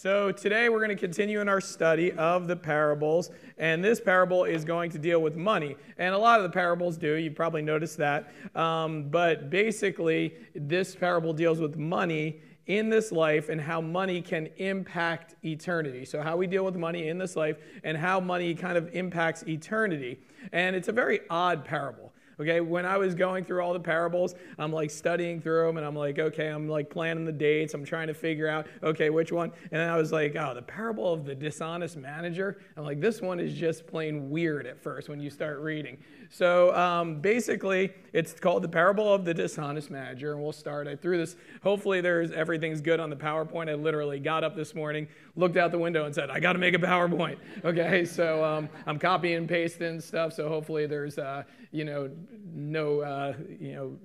So, 0.00 0.30
today 0.30 0.68
we're 0.68 0.78
going 0.78 0.96
to 0.96 1.06
continue 1.06 1.40
in 1.40 1.48
our 1.48 1.60
study 1.60 2.12
of 2.12 2.46
the 2.46 2.54
parables, 2.54 3.32
and 3.58 3.82
this 3.82 4.00
parable 4.00 4.44
is 4.44 4.64
going 4.64 4.92
to 4.92 4.98
deal 4.98 5.20
with 5.20 5.34
money. 5.34 5.74
And 5.98 6.14
a 6.14 6.18
lot 6.18 6.38
of 6.38 6.44
the 6.44 6.50
parables 6.50 6.96
do, 6.96 7.14
you 7.14 7.32
probably 7.32 7.62
noticed 7.62 7.96
that. 7.96 8.30
Um, 8.54 9.08
but 9.08 9.50
basically, 9.50 10.34
this 10.54 10.94
parable 10.94 11.32
deals 11.32 11.58
with 11.58 11.74
money 11.74 12.38
in 12.68 12.90
this 12.90 13.10
life 13.10 13.48
and 13.48 13.60
how 13.60 13.80
money 13.80 14.22
can 14.22 14.50
impact 14.58 15.34
eternity. 15.44 16.04
So, 16.04 16.22
how 16.22 16.36
we 16.36 16.46
deal 16.46 16.64
with 16.64 16.76
money 16.76 17.08
in 17.08 17.18
this 17.18 17.34
life 17.34 17.56
and 17.82 17.96
how 17.96 18.20
money 18.20 18.54
kind 18.54 18.78
of 18.78 18.94
impacts 18.94 19.42
eternity. 19.48 20.20
And 20.52 20.76
it's 20.76 20.86
a 20.86 20.92
very 20.92 21.22
odd 21.28 21.64
parable. 21.64 22.12
Okay, 22.40 22.60
when 22.60 22.86
I 22.86 22.96
was 22.96 23.16
going 23.16 23.44
through 23.44 23.62
all 23.62 23.72
the 23.72 23.80
parables, 23.80 24.36
I'm 24.58 24.72
like 24.72 24.90
studying 24.90 25.40
through 25.40 25.66
them 25.66 25.76
and 25.76 25.84
I'm 25.84 25.96
like, 25.96 26.20
okay, 26.20 26.46
I'm 26.46 26.68
like 26.68 26.88
planning 26.88 27.24
the 27.24 27.32
dates. 27.32 27.74
I'm 27.74 27.84
trying 27.84 28.06
to 28.06 28.14
figure 28.14 28.46
out, 28.46 28.68
okay, 28.82 29.10
which 29.10 29.32
one. 29.32 29.50
And 29.72 29.80
then 29.80 29.88
I 29.88 29.96
was 29.96 30.12
like, 30.12 30.36
oh, 30.36 30.54
the 30.54 30.62
parable 30.62 31.12
of 31.12 31.24
the 31.24 31.34
dishonest 31.34 31.96
manager. 31.96 32.58
I'm 32.76 32.84
like, 32.84 33.00
this 33.00 33.20
one 33.20 33.40
is 33.40 33.52
just 33.54 33.86
plain 33.88 34.30
weird 34.30 34.66
at 34.66 34.80
first 34.80 35.08
when 35.08 35.18
you 35.20 35.30
start 35.30 35.58
reading. 35.58 35.98
So 36.30 36.74
um, 36.76 37.20
basically, 37.20 37.92
it's 38.12 38.32
called 38.34 38.62
the 38.62 38.68
parable 38.68 39.12
of 39.12 39.24
the 39.24 39.32
dishonest 39.32 39.90
manager. 39.90 40.32
And 40.32 40.42
we'll 40.42 40.52
start. 40.52 40.86
I 40.86 40.96
threw 40.96 41.16
this. 41.16 41.36
Hopefully, 41.62 42.00
there's 42.00 42.30
everything's 42.32 42.80
good 42.80 43.00
on 43.00 43.10
the 43.10 43.16
PowerPoint. 43.16 43.70
I 43.70 43.74
literally 43.74 44.18
got 44.18 44.44
up 44.44 44.54
this 44.54 44.74
morning, 44.74 45.08
looked 45.36 45.56
out 45.56 45.70
the 45.70 45.78
window, 45.78 46.04
and 46.04 46.14
said, 46.14 46.30
I 46.30 46.40
got 46.40 46.52
to 46.52 46.58
make 46.58 46.74
a 46.74 46.78
PowerPoint. 46.78 47.38
Okay, 47.64 48.04
so 48.04 48.44
um, 48.44 48.68
I'm 48.86 48.98
copying 48.98 49.36
and 49.36 49.48
pasting 49.48 50.00
stuff. 50.00 50.32
So 50.32 50.48
hopefully, 50.48 50.86
there's 50.86 51.18
uh, 51.18 51.42
you 51.70 51.84
know 51.84 52.10
no 52.54 53.00
uh, 53.00 53.34
you 53.58 53.74
know 53.74 53.96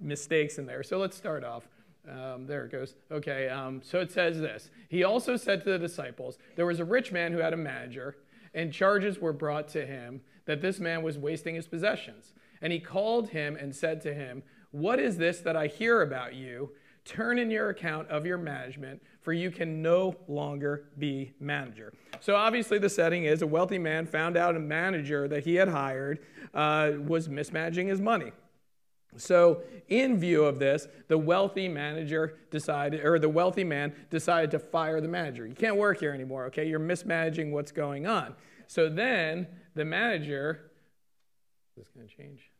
mistakes 0.00 0.58
in 0.58 0.66
there. 0.66 0.82
So 0.82 0.98
let's 0.98 1.16
start 1.16 1.44
off. 1.44 1.66
Um, 2.08 2.46
there 2.46 2.66
it 2.66 2.72
goes. 2.72 2.96
Okay, 3.10 3.48
um, 3.48 3.80
so 3.82 4.00
it 4.00 4.12
says 4.12 4.38
this. 4.38 4.70
He 4.88 5.04
also 5.04 5.36
said 5.36 5.64
to 5.64 5.70
the 5.70 5.78
disciples, 5.78 6.38
There 6.54 6.66
was 6.66 6.80
a 6.80 6.84
rich 6.84 7.12
man 7.12 7.32
who 7.32 7.38
had 7.38 7.52
a 7.52 7.56
manager, 7.56 8.16
and 8.54 8.72
charges 8.72 9.18
were 9.18 9.32
brought 9.32 9.68
to 9.68 9.84
him 9.84 10.20
that 10.46 10.60
this 10.60 10.78
man 10.78 11.02
was 11.02 11.18
wasting 11.18 11.54
his 11.54 11.66
possessions. 11.66 12.32
And 12.62 12.72
he 12.72 12.80
called 12.80 13.30
him 13.30 13.56
and 13.56 13.74
said 13.74 14.00
to 14.02 14.14
him, 14.14 14.42
What 14.70 14.98
is 14.98 15.16
this 15.18 15.40
that 15.40 15.56
I 15.56 15.66
hear 15.66 16.02
about 16.02 16.34
you? 16.34 16.70
Turn 17.04 17.38
in 17.38 17.50
your 17.50 17.68
account 17.68 18.08
of 18.08 18.24
your 18.24 18.38
management, 18.38 19.02
for 19.20 19.34
you 19.34 19.50
can 19.50 19.82
no 19.82 20.16
longer 20.26 20.86
be 20.98 21.34
manager. 21.38 21.92
So, 22.20 22.34
obviously, 22.34 22.78
the 22.78 22.88
setting 22.88 23.24
is 23.24 23.42
a 23.42 23.46
wealthy 23.46 23.78
man 23.78 24.06
found 24.06 24.38
out 24.38 24.56
a 24.56 24.60
manager 24.60 25.28
that 25.28 25.44
he 25.44 25.56
had 25.56 25.68
hired 25.68 26.20
uh, 26.54 26.92
was 27.06 27.28
mismanaging 27.28 27.88
his 27.88 28.00
money. 28.00 28.32
So, 29.16 29.62
in 29.88 30.18
view 30.18 30.44
of 30.44 30.58
this, 30.58 30.88
the 31.08 31.18
wealthy 31.18 31.68
manager 31.68 32.38
decided, 32.50 33.04
or 33.04 33.18
the 33.18 33.28
wealthy 33.28 33.64
man 33.64 33.94
decided 34.10 34.50
to 34.52 34.58
fire 34.58 35.00
the 35.00 35.08
manager. 35.08 35.46
You 35.46 35.54
can't 35.54 35.76
work 35.76 36.00
here 36.00 36.12
anymore, 36.12 36.46
okay? 36.46 36.68
You're 36.68 36.78
mismanaging 36.78 37.52
what's 37.52 37.72
going 37.72 38.06
on. 38.06 38.34
So 38.66 38.88
then 38.88 39.46
the 39.74 39.84
manager, 39.84 40.70
is 41.76 41.84
this 41.84 41.88
going 41.94 42.08
to 42.08 42.16
change? 42.16 42.50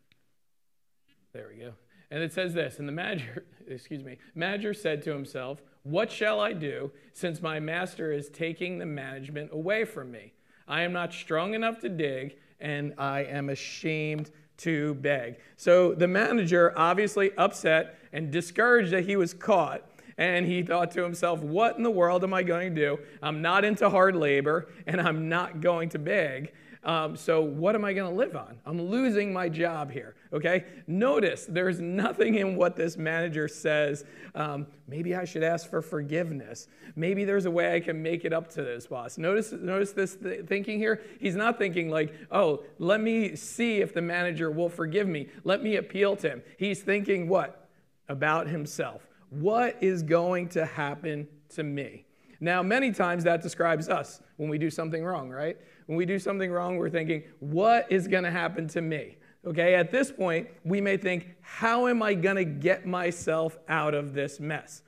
There 1.33 1.51
we 1.53 1.61
go. 1.63 1.73
And 2.11 2.23
it 2.23 2.33
says 2.33 2.55
this, 2.55 2.79
and 2.79 2.87
the 2.87 2.93
manager, 2.93 3.45
excuse 3.67 4.05
me, 4.05 4.19
manager 4.35 4.75
said 4.75 5.03
to 5.03 5.13
himself, 5.13 5.63
What 5.83 6.11
shall 6.11 6.41
I 6.41 6.53
do 6.53 6.93
since 7.13 7.43
my 7.43 7.59
master 7.59 8.13
is 8.13 8.29
taking 8.29 8.79
the 8.79 8.87
management 8.87 9.51
away 9.53 9.85
from 9.85 10.11
me? 10.11 10.35
I 10.69 10.83
am 10.83 10.93
not 10.93 11.13
strong 11.13 11.55
enough 11.55 11.81
to 11.81 11.89
dig, 11.89 12.37
and 12.61 12.95
I 12.99 13.25
am 13.25 13.51
ashamed 13.51 14.31
to 14.59 14.95
beg. 14.95 15.37
So 15.57 15.95
the 15.95 16.09
manager, 16.09 16.73
obviously 16.77 17.33
upset 17.37 17.99
and 18.13 18.31
discouraged 18.31 18.93
that 18.93 19.07
he 19.07 19.17
was 19.17 19.35
caught, 19.35 19.83
and 20.17 20.47
he 20.47 20.63
thought 20.63 20.91
to 20.93 21.03
himself, 21.03 21.41
What 21.41 21.77
in 21.77 21.83
the 21.83 21.91
world 21.91 22.23
am 22.23 22.33
I 22.33 22.43
going 22.43 22.75
to 22.75 22.81
do? 22.81 22.99
I'm 23.23 23.43
not 23.43 23.65
into 23.65 23.91
hard 23.91 24.15
labor, 24.15 24.69
and 24.87 25.01
I'm 25.01 25.29
not 25.29 25.61
going 25.61 25.89
to 25.91 25.99
beg. 25.99 26.53
Um, 26.85 27.17
so, 27.17 27.41
what 27.41 27.75
am 27.75 27.85
I 27.85 27.95
going 27.95 28.11
to 28.11 28.17
live 28.17 28.37
on? 28.37 28.59
I'm 28.67 28.81
losing 28.81 29.33
my 29.33 29.49
job 29.49 29.91
here, 29.91 30.15
okay? 30.35 30.65
Notice 30.87 31.47
there's 31.49 31.81
nothing 31.81 32.35
in 32.35 32.57
what 32.57 32.77
this 32.77 32.97
manager 32.97 33.49
says. 33.49 34.05
Um, 34.35 34.67
maybe 34.89 35.15
I 35.15 35.25
should 35.25 35.45
ask 35.45 35.71
for 35.71 35.81
forgiveness. 35.81 36.67
Maybe 36.97 37.25
there's 37.25 37.47
a 37.47 37.51
way 37.51 37.75
I 37.75 37.81
can 37.81 38.03
make 38.03 38.25
it 38.25 38.33
up 38.33 38.49
to 38.51 38.63
this 38.63 38.89
boss. 38.89 39.17
Notice, 39.17 39.53
notice 39.53 39.93
this 39.93 40.17
th- 40.17 40.47
thinking 40.47 40.79
here? 40.79 41.01
He's 41.21 41.37
not 41.37 41.57
thinking 41.57 41.89
like, 41.89 42.13
oh, 42.31 42.65
let 42.79 43.01
me 43.01 43.37
see 43.37 43.81
if 43.81 43.95
the 43.95 44.03
manager 44.03 44.51
will 44.51 44.69
forgive 44.69 45.09
me. 45.09 45.29
Let 45.45 45.63
me 45.63 45.77
appeal 45.77 46.17
to 46.17 46.29
him. 46.29 46.43
He's 46.59 46.83
thinking 46.83 47.29
what? 47.29 47.69
About 48.09 48.49
himself. 48.49 49.07
What 49.31 49.77
is 49.81 50.03
going 50.03 50.49
to 50.51 50.67
happen 50.67 51.29
to 51.51 51.63
me? 51.63 52.05
Now, 52.41 52.63
many 52.63 52.93
times 52.93 53.25
that 53.25 53.41
describes 53.41 53.89
us 53.89 54.21
when 54.37 54.51
we 54.51 54.59
do 54.59 54.69
something 54.69 55.03
wrong, 55.03 55.31
right? 55.31 55.57
When 55.87 55.97
we 55.97 56.05
do 56.05 56.19
something 56.19 56.51
wrong, 56.51 56.77
we're 56.77 56.91
thinking, 56.91 57.23
what 57.41 57.91
is 57.91 58.07
going 58.09 58.25
to 58.25 58.31
happen 58.31 58.69
to 58.69 58.83
me? 58.83 59.17
Okay, 59.47 59.75
at 59.75 59.91
this 59.91 60.11
point, 60.11 60.49
we 60.65 60.81
may 60.81 60.97
think, 60.97 61.35
how 61.43 61.87
am 61.87 62.03
I 62.03 62.15
going 62.15 62.37
to 62.37 62.45
get 62.45 62.87
myself 62.87 63.59
out 63.69 63.93
of 63.93 64.15
this 64.15 64.41
mess? 64.41 64.83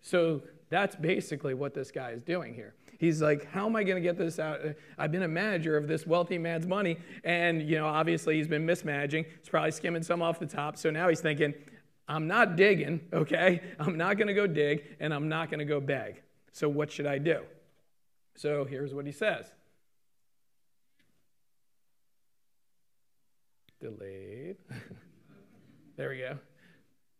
So 0.00 0.42
that's 0.68 0.96
basically 0.96 1.54
what 1.54 1.74
this 1.74 1.92
guy 1.92 2.10
is 2.10 2.22
doing 2.22 2.54
here. 2.54 2.74
He's 2.98 3.22
like, 3.22 3.50
how 3.50 3.66
am 3.66 3.76
I 3.76 3.84
going 3.84 3.96
to 3.96 4.06
get 4.06 4.18
this 4.18 4.38
out? 4.38 4.60
Uh, 4.64 4.72
I've 4.98 5.12
been 5.12 5.22
a 5.22 5.28
manager 5.28 5.76
of 5.76 5.88
this 5.88 6.06
wealthy 6.06 6.38
man's 6.38 6.66
money, 6.66 6.98
and 7.24 7.62
you 7.62 7.76
know, 7.76 7.86
obviously 7.86 8.36
he's 8.36 8.48
been 8.48 8.66
mismanaging. 8.66 9.24
He's 9.38 9.48
probably 9.48 9.70
skimming 9.70 10.02
some 10.02 10.20
off 10.22 10.38
the 10.38 10.46
top. 10.46 10.76
So 10.76 10.90
now 10.90 11.08
he's 11.08 11.20
thinking, 11.20 11.54
I'm 12.08 12.26
not 12.26 12.56
digging, 12.56 13.00
okay? 13.12 13.62
I'm 13.78 13.96
not 13.96 14.18
going 14.18 14.28
to 14.28 14.34
go 14.34 14.46
dig, 14.46 14.84
and 14.98 15.14
I'm 15.14 15.28
not 15.28 15.50
going 15.50 15.60
to 15.60 15.64
go 15.64 15.80
beg. 15.80 16.20
So 16.52 16.68
what 16.68 16.90
should 16.90 17.06
I 17.06 17.18
do? 17.18 17.42
So 18.34 18.64
here's 18.64 18.92
what 18.92 19.06
he 19.06 19.12
says. 19.12 19.52
Delayed. 23.80 24.56
there 25.96 26.10
we 26.10 26.18
go. 26.18 26.32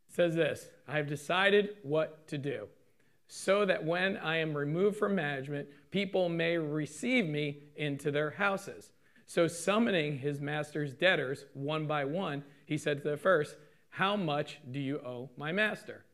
It 0.09 0.15
says 0.15 0.35
this 0.35 0.69
I 0.87 0.97
have 0.97 1.07
decided 1.07 1.77
what 1.83 2.27
to 2.29 2.39
do 2.39 2.69
so 3.33 3.65
that 3.65 3.85
when 3.85 4.17
I 4.17 4.39
am 4.39 4.57
removed 4.57 4.97
from 4.97 5.15
management, 5.15 5.69
people 5.93 6.29
may 6.29 6.59
receive 6.59 7.27
me 7.27 7.59
into 7.77 8.11
their 8.11 8.31
houses. 8.31 8.91
So, 9.25 9.47
summoning 9.47 10.19
his 10.19 10.41
master's 10.41 10.93
debtors 10.93 11.45
one 11.55 11.87
by 11.87 12.05
one, 12.05 12.43
he 12.67 12.77
said 12.77 13.03
to 13.03 13.11
the 13.11 13.17
first, 13.17 13.55
How 13.91 14.17
much 14.17 14.59
do 14.69 14.81
you 14.81 14.99
owe 14.99 15.31
my 15.37 15.53
master? 15.53 16.05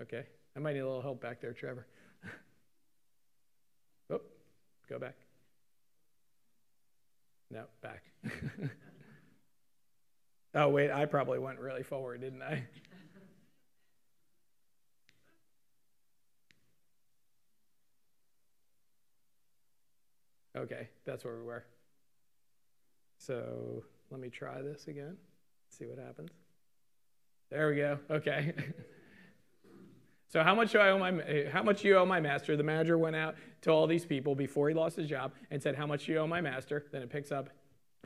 Okay, 0.00 0.24
I 0.56 0.60
might 0.60 0.72
need 0.72 0.78
a 0.80 0.86
little 0.86 1.02
help 1.02 1.20
back 1.20 1.42
there, 1.42 1.52
Trevor. 1.52 1.86
Go 4.90 4.98
back. 4.98 5.14
No, 7.50 7.64
back. 7.80 8.02
oh, 10.54 10.68
wait, 10.68 10.90
I 10.90 11.06
probably 11.06 11.38
went 11.38 11.60
really 11.60 11.84
forward, 11.84 12.20
didn't 12.20 12.42
I? 12.42 12.64
Okay, 20.56 20.88
that's 21.04 21.24
where 21.24 21.36
we 21.36 21.44
were. 21.44 21.64
So 23.18 23.84
let 24.10 24.20
me 24.20 24.28
try 24.28 24.60
this 24.60 24.88
again, 24.88 25.16
see 25.68 25.86
what 25.86 25.98
happens. 25.98 26.30
There 27.50 27.68
we 27.68 27.76
go. 27.76 27.98
Okay. 28.10 28.52
So 30.30 30.44
how 30.44 30.54
much 30.54 30.70
do 30.70 30.78
I 30.78 30.90
owe 30.90 30.98
my 30.98 31.10
eh, 31.22 31.50
how 31.50 31.62
much 31.62 31.84
you 31.84 31.96
owe 31.96 32.06
my 32.06 32.20
master? 32.20 32.56
The 32.56 32.62
manager 32.62 32.96
went 32.96 33.16
out 33.16 33.34
to 33.62 33.70
all 33.70 33.88
these 33.88 34.04
people 34.04 34.36
before 34.36 34.68
he 34.68 34.74
lost 34.74 34.96
his 34.96 35.08
job 35.08 35.32
and 35.50 35.60
said, 35.60 35.74
How 35.74 35.86
much 35.86 36.06
do 36.06 36.12
you 36.12 36.18
owe 36.18 36.26
my 36.26 36.40
master? 36.40 36.86
Then 36.92 37.02
it 37.02 37.10
picks 37.10 37.32
up 37.32 37.50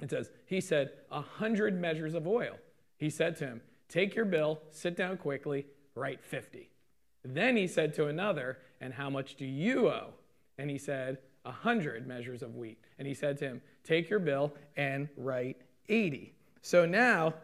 and 0.01 0.11
says, 0.11 0.31
He 0.47 0.61
said, 0.62 0.93
a 1.12 1.21
hundred 1.21 1.79
measures 1.79 2.15
of 2.15 2.27
oil. 2.27 2.57
He 2.97 3.11
said 3.11 3.37
to 3.37 3.47
him, 3.47 3.61
Take 3.91 4.15
your 4.15 4.25
bill, 4.25 4.61
sit 4.71 4.97
down 4.97 5.19
quickly, 5.19 5.67
write 5.94 6.25
fifty. 6.25 6.71
Then 7.25 7.56
he 7.56 7.67
said 7.67 7.93
to 7.94 8.06
another, 8.06 8.59
And 8.81 8.94
how 8.94 9.11
much 9.11 9.35
do 9.35 9.44
you 9.44 9.88
owe? 9.88 10.15
And 10.56 10.70
he 10.70 10.79
said, 10.79 11.19
A 11.44 11.53
hundred 11.53 12.06
measures 12.06 12.43
of 12.43 12.56
wheat. 12.56 12.79
And 12.99 13.06
he 13.06 13.12
said 13.12 13.37
to 13.38 13.44
him, 13.44 13.61
Take 13.85 14.09
your 14.09 14.19
bill 14.19 14.55
and 14.79 15.11
write 15.19 15.59
eighty. 15.91 16.32
So 16.62 16.87
now, 16.87 17.35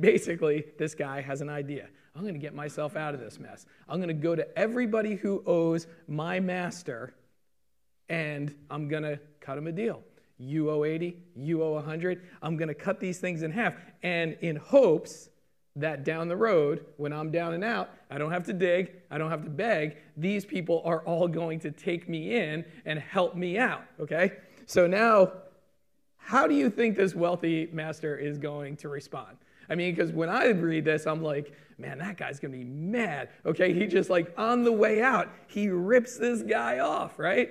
basically, 0.00 0.64
this 0.80 0.96
guy 0.96 1.20
has 1.20 1.40
an 1.42 1.48
idea. 1.48 1.86
I'm 2.14 2.22
going 2.22 2.34
to 2.34 2.40
get 2.40 2.54
myself 2.54 2.96
out 2.96 3.14
of 3.14 3.20
this 3.20 3.38
mess. 3.38 3.66
I'm 3.88 3.98
going 3.98 4.08
to 4.08 4.14
go 4.14 4.34
to 4.34 4.58
everybody 4.58 5.14
who 5.14 5.42
owes 5.46 5.86
my 6.08 6.40
master 6.40 7.14
and 8.08 8.54
I'm 8.70 8.88
going 8.88 9.04
to 9.04 9.20
cut 9.40 9.56
him 9.56 9.68
a 9.68 9.72
deal. 9.72 10.02
You 10.38 10.70
owe 10.70 10.84
80, 10.84 11.16
you 11.36 11.62
owe 11.62 11.72
100. 11.74 12.22
I'm 12.42 12.56
going 12.56 12.68
to 12.68 12.74
cut 12.74 12.98
these 12.98 13.18
things 13.18 13.42
in 13.42 13.50
half. 13.52 13.74
And 14.02 14.36
in 14.40 14.56
hopes 14.56 15.28
that 15.76 16.02
down 16.02 16.28
the 16.28 16.36
road, 16.36 16.84
when 16.96 17.12
I'm 17.12 17.30
down 17.30 17.54
and 17.54 17.62
out, 17.62 17.90
I 18.10 18.18
don't 18.18 18.32
have 18.32 18.44
to 18.46 18.52
dig, 18.52 18.92
I 19.10 19.18
don't 19.18 19.30
have 19.30 19.44
to 19.44 19.50
beg. 19.50 19.96
These 20.16 20.44
people 20.44 20.82
are 20.84 21.00
all 21.04 21.28
going 21.28 21.60
to 21.60 21.70
take 21.70 22.08
me 22.08 22.34
in 22.34 22.64
and 22.84 22.98
help 22.98 23.36
me 23.36 23.58
out, 23.58 23.84
okay? 24.00 24.32
So 24.66 24.86
now, 24.86 25.32
how 26.16 26.46
do 26.46 26.54
you 26.54 26.70
think 26.70 26.96
this 26.96 27.14
wealthy 27.14 27.68
master 27.72 28.16
is 28.16 28.38
going 28.38 28.76
to 28.78 28.88
respond? 28.88 29.36
I 29.70 29.76
mean, 29.76 29.94
because 29.94 30.10
when 30.12 30.28
I 30.28 30.48
read 30.48 30.84
this, 30.84 31.06
I'm 31.06 31.22
like, 31.22 31.54
man, 31.78 31.98
that 31.98 32.16
guy's 32.16 32.40
gonna 32.40 32.56
be 32.56 32.64
mad. 32.64 33.30
Okay, 33.46 33.72
he 33.72 33.86
just 33.86 34.10
like 34.10 34.34
on 34.36 34.64
the 34.64 34.72
way 34.72 35.00
out, 35.00 35.28
he 35.46 35.68
rips 35.68 36.18
this 36.18 36.42
guy 36.42 36.80
off, 36.80 37.18
right? 37.18 37.50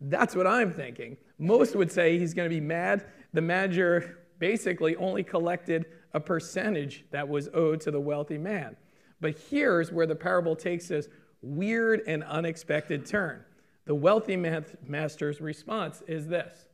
That's 0.00 0.34
what 0.34 0.46
I'm 0.46 0.72
thinking. 0.72 1.16
Most 1.38 1.76
would 1.76 1.92
say 1.92 2.18
he's 2.18 2.34
gonna 2.34 2.48
be 2.48 2.60
mad. 2.60 3.06
The 3.32 3.40
manager 3.40 4.18
basically 4.40 4.96
only 4.96 5.22
collected 5.22 5.86
a 6.12 6.20
percentage 6.20 7.04
that 7.12 7.28
was 7.28 7.48
owed 7.54 7.80
to 7.82 7.92
the 7.92 8.00
wealthy 8.00 8.38
man. 8.38 8.76
But 9.20 9.38
here's 9.50 9.92
where 9.92 10.06
the 10.06 10.16
parable 10.16 10.56
takes 10.56 10.88
this 10.88 11.08
weird 11.40 12.02
and 12.06 12.24
unexpected 12.24 13.06
turn. 13.06 13.44
The 13.86 13.94
wealthy 13.94 14.36
master's 14.36 15.40
response 15.40 16.02
is 16.08 16.26
this 16.26 16.66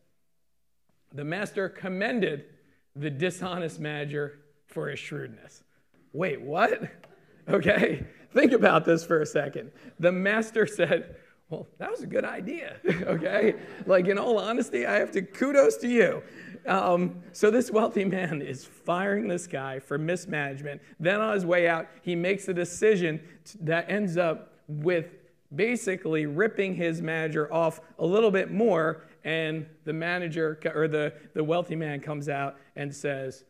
The 1.12 1.24
master 1.24 1.68
commended 1.68 2.46
the 2.94 3.10
dishonest 3.10 3.78
manager 3.78 4.40
for 4.66 4.88
his 4.88 4.98
shrewdness. 4.98 5.62
Wait, 6.12 6.40
what? 6.40 6.82
Okay, 7.48 8.04
think 8.32 8.50
about 8.50 8.84
this 8.84 9.06
for 9.06 9.20
a 9.20 9.26
second. 9.26 9.70
The 10.00 10.10
master 10.10 10.66
said, 10.66 11.14
Well, 11.48 11.68
that 11.78 11.88
was 11.88 12.02
a 12.02 12.06
good 12.08 12.24
idea. 12.24 12.78
okay, 13.02 13.54
like 13.86 14.08
in 14.08 14.18
all 14.18 14.40
honesty, 14.40 14.84
I 14.84 14.94
have 14.94 15.12
to 15.12 15.22
kudos 15.22 15.76
to 15.76 15.88
you. 15.88 16.24
Um, 16.66 17.22
so 17.32 17.50
this 17.50 17.70
wealthy 17.70 18.04
man 18.04 18.42
is 18.42 18.64
firing 18.64 19.28
this 19.28 19.46
guy 19.46 19.78
for 19.78 19.96
mismanagement. 19.96 20.82
Then 20.98 21.20
on 21.20 21.34
his 21.34 21.46
way 21.46 21.68
out, 21.68 21.86
he 22.02 22.16
makes 22.16 22.48
a 22.48 22.54
decision 22.54 23.20
that 23.60 23.88
ends 23.88 24.16
up 24.16 24.54
with 24.66 25.06
basically 25.54 26.26
ripping 26.26 26.74
his 26.74 27.00
manager 27.00 27.52
off 27.52 27.80
a 27.98 28.06
little 28.06 28.32
bit 28.32 28.50
more. 28.50 29.04
And 29.24 29.66
the 29.84 29.92
manager 29.92 30.58
or 30.74 30.88
the, 30.88 31.12
the 31.34 31.44
wealthy 31.44 31.76
man 31.76 32.00
comes 32.00 32.28
out 32.28 32.56
and 32.74 32.94
says, 32.94 33.44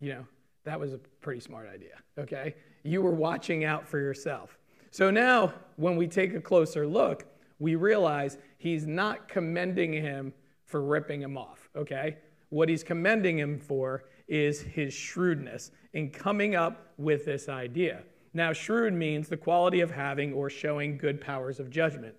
You 0.00 0.12
know, 0.12 0.26
that 0.68 0.78
was 0.78 0.92
a 0.92 0.98
pretty 1.20 1.40
smart 1.40 1.68
idea, 1.68 1.96
okay? 2.18 2.54
You 2.82 3.02
were 3.02 3.14
watching 3.14 3.64
out 3.64 3.86
for 3.86 3.98
yourself. 3.98 4.58
So 4.90 5.10
now, 5.10 5.52
when 5.76 5.96
we 5.96 6.06
take 6.06 6.34
a 6.34 6.40
closer 6.40 6.86
look, 6.86 7.26
we 7.58 7.74
realize 7.74 8.38
he's 8.58 8.86
not 8.86 9.28
commending 9.28 9.92
him 9.92 10.32
for 10.64 10.82
ripping 10.82 11.22
him 11.22 11.36
off, 11.36 11.68
okay? 11.74 12.18
What 12.50 12.68
he's 12.68 12.84
commending 12.84 13.38
him 13.38 13.58
for 13.58 14.04
is 14.28 14.60
his 14.60 14.92
shrewdness 14.92 15.70
in 15.94 16.10
coming 16.10 16.54
up 16.54 16.92
with 16.98 17.24
this 17.24 17.48
idea. 17.48 18.02
Now, 18.34 18.52
shrewd 18.52 18.92
means 18.92 19.28
the 19.28 19.36
quality 19.36 19.80
of 19.80 19.90
having 19.90 20.32
or 20.32 20.50
showing 20.50 20.98
good 20.98 21.20
powers 21.20 21.60
of 21.60 21.70
judgment. 21.70 22.14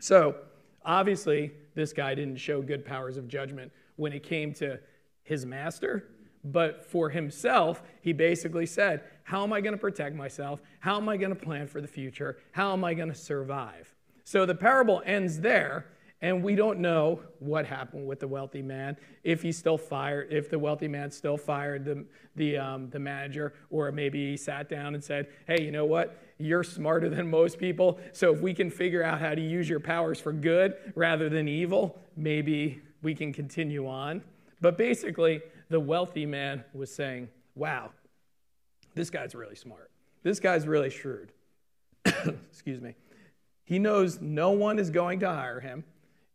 So, 0.00 0.36
obviously, 0.84 1.52
this 1.74 1.92
guy 1.92 2.14
didn't 2.14 2.36
show 2.36 2.62
good 2.62 2.84
powers 2.84 3.16
of 3.16 3.28
judgment 3.28 3.70
when 3.96 4.12
it 4.12 4.22
came 4.22 4.54
to 4.54 4.80
his 5.22 5.44
master, 5.44 6.08
but 6.44 6.84
for 6.84 7.10
himself, 7.10 7.82
he 8.00 8.12
basically 8.12 8.66
said, 8.66 9.02
How 9.24 9.42
am 9.42 9.52
I 9.52 9.60
going 9.60 9.74
to 9.74 9.78
protect 9.80 10.14
myself? 10.14 10.60
How 10.80 10.96
am 10.96 11.08
I 11.08 11.16
going 11.16 11.34
to 11.34 11.36
plan 11.36 11.66
for 11.66 11.80
the 11.80 11.88
future? 11.88 12.38
How 12.52 12.72
am 12.72 12.84
I 12.84 12.94
going 12.94 13.08
to 13.08 13.14
survive? 13.14 13.94
So 14.24 14.44
the 14.44 14.54
parable 14.54 15.02
ends 15.06 15.40
there, 15.40 15.86
and 16.20 16.42
we 16.42 16.54
don't 16.54 16.80
know 16.80 17.20
what 17.38 17.64
happened 17.64 18.06
with 18.06 18.20
the 18.20 18.28
wealthy 18.28 18.62
man, 18.62 18.96
if 19.24 19.42
he 19.42 19.52
still 19.52 19.78
fired, 19.78 20.28
if 20.30 20.50
the 20.50 20.58
wealthy 20.58 20.88
man 20.88 21.10
still 21.10 21.36
fired 21.36 21.84
the, 21.84 22.04
the, 22.36 22.58
um, 22.58 22.90
the 22.90 22.98
manager, 22.98 23.54
or 23.70 23.90
maybe 23.92 24.30
he 24.30 24.36
sat 24.36 24.68
down 24.68 24.94
and 24.94 25.02
said, 25.02 25.28
hey, 25.46 25.62
you 25.62 25.70
know 25.70 25.84
what? 25.84 26.22
You're 26.38 26.64
smarter 26.64 27.08
than 27.08 27.30
most 27.30 27.58
people. 27.58 27.98
So 28.12 28.34
if 28.34 28.40
we 28.40 28.52
can 28.52 28.70
figure 28.70 29.02
out 29.02 29.20
how 29.20 29.34
to 29.34 29.40
use 29.40 29.68
your 29.68 29.80
powers 29.80 30.20
for 30.20 30.32
good 30.32 30.74
rather 30.94 31.28
than 31.28 31.48
evil, 31.48 31.98
maybe 32.16 32.82
we 33.02 33.14
can 33.14 33.32
continue 33.32 33.88
on. 33.88 34.22
But 34.60 34.76
basically, 34.76 35.40
the 35.68 35.80
wealthy 35.80 36.26
man 36.26 36.64
was 36.72 36.94
saying, 36.94 37.28
wow, 37.54 37.90
this 38.94 39.10
guy's 39.10 39.34
really 39.34 39.54
smart. 39.54 39.90
This 40.22 40.40
guy's 40.40 40.66
really 40.66 40.90
shrewd. 40.90 41.32
Excuse 42.04 42.80
me. 42.80 42.94
He 43.64 43.78
knows 43.78 44.20
no 44.20 44.50
one 44.50 44.78
is 44.78 44.90
going 44.90 45.20
to 45.20 45.28
hire 45.28 45.60
him 45.60 45.84